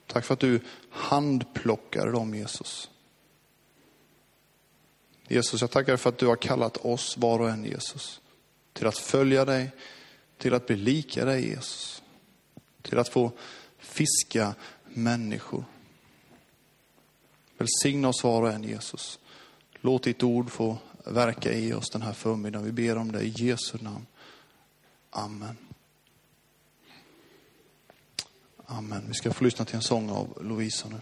Tack 0.07 0.25
för 0.25 0.33
att 0.33 0.39
du 0.39 0.59
handplockade 0.89 2.11
dem 2.11 2.35
Jesus. 2.35 2.89
Jesus, 5.27 5.61
jag 5.61 5.71
tackar 5.71 5.97
för 5.97 6.09
att 6.09 6.17
du 6.17 6.27
har 6.27 6.35
kallat 6.35 6.77
oss 6.77 7.17
var 7.17 7.39
och 7.39 7.49
en 7.49 7.65
Jesus. 7.65 8.21
Till 8.73 8.87
att 8.87 8.97
följa 8.97 9.45
dig, 9.45 9.71
till 10.37 10.53
att 10.53 10.67
bli 10.67 10.75
lika 10.75 11.25
dig 11.25 11.47
Jesus. 11.47 12.03
Till 12.81 12.99
att 12.99 13.09
få 13.09 13.31
fiska 13.77 14.55
människor. 14.85 15.65
Välsigna 17.57 18.07
oss 18.07 18.23
var 18.23 18.41
och 18.41 18.51
en 18.51 18.63
Jesus. 18.63 19.19
Låt 19.85 20.03
ditt 20.03 20.23
ord 20.23 20.49
få 20.49 20.77
verka 21.05 21.53
i 21.53 21.73
oss 21.73 21.89
den 21.89 22.01
här 22.01 22.13
förmiddagen. 22.13 22.65
Vi 22.65 22.71
ber 22.71 22.97
om 22.97 23.11
det 23.11 23.21
i 23.21 23.29
Jesu 23.29 23.77
namn. 23.81 24.05
Amen. 25.09 25.57
Amen. 28.65 29.03
Vi 29.07 29.13
ska 29.13 29.33
få 29.33 29.43
lyssna 29.43 29.65
till 29.65 29.75
en 29.75 29.81
sång 29.81 30.09
av 30.09 30.37
Lovisa 30.41 30.89
nu. 30.89 30.99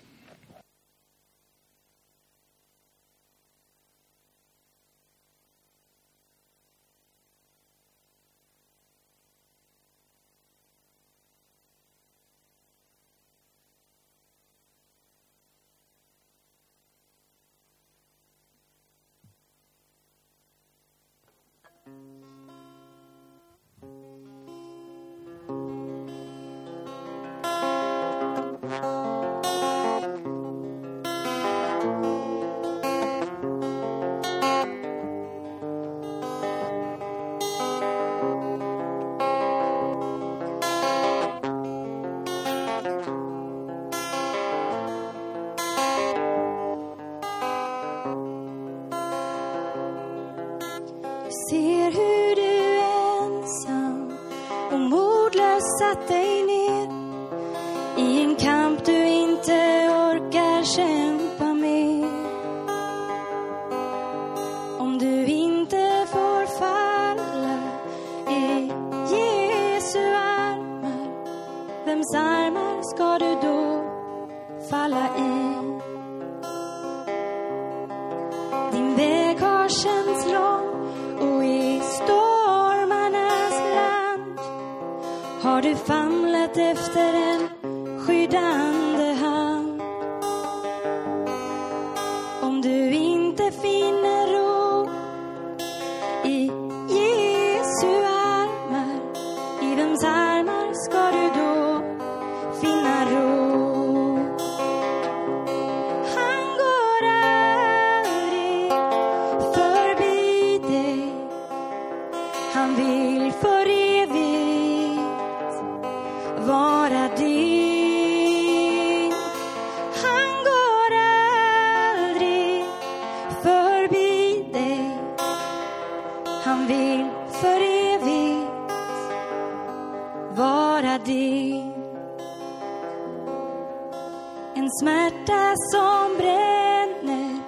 som 135.58 136.18
bränner 136.18 137.40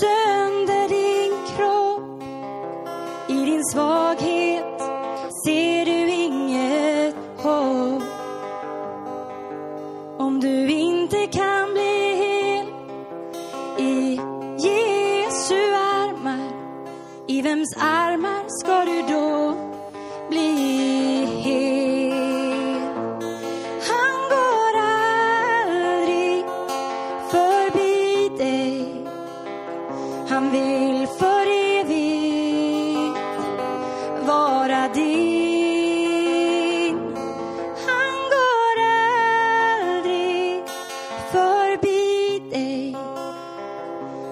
sönder 0.00 0.88
din 0.88 1.32
kropp. 1.56 2.22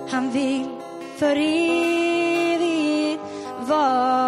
Han 0.08 0.30
vill 0.30 0.68
för 1.18 1.36
evigt 1.36 3.22
vara. 3.68 4.25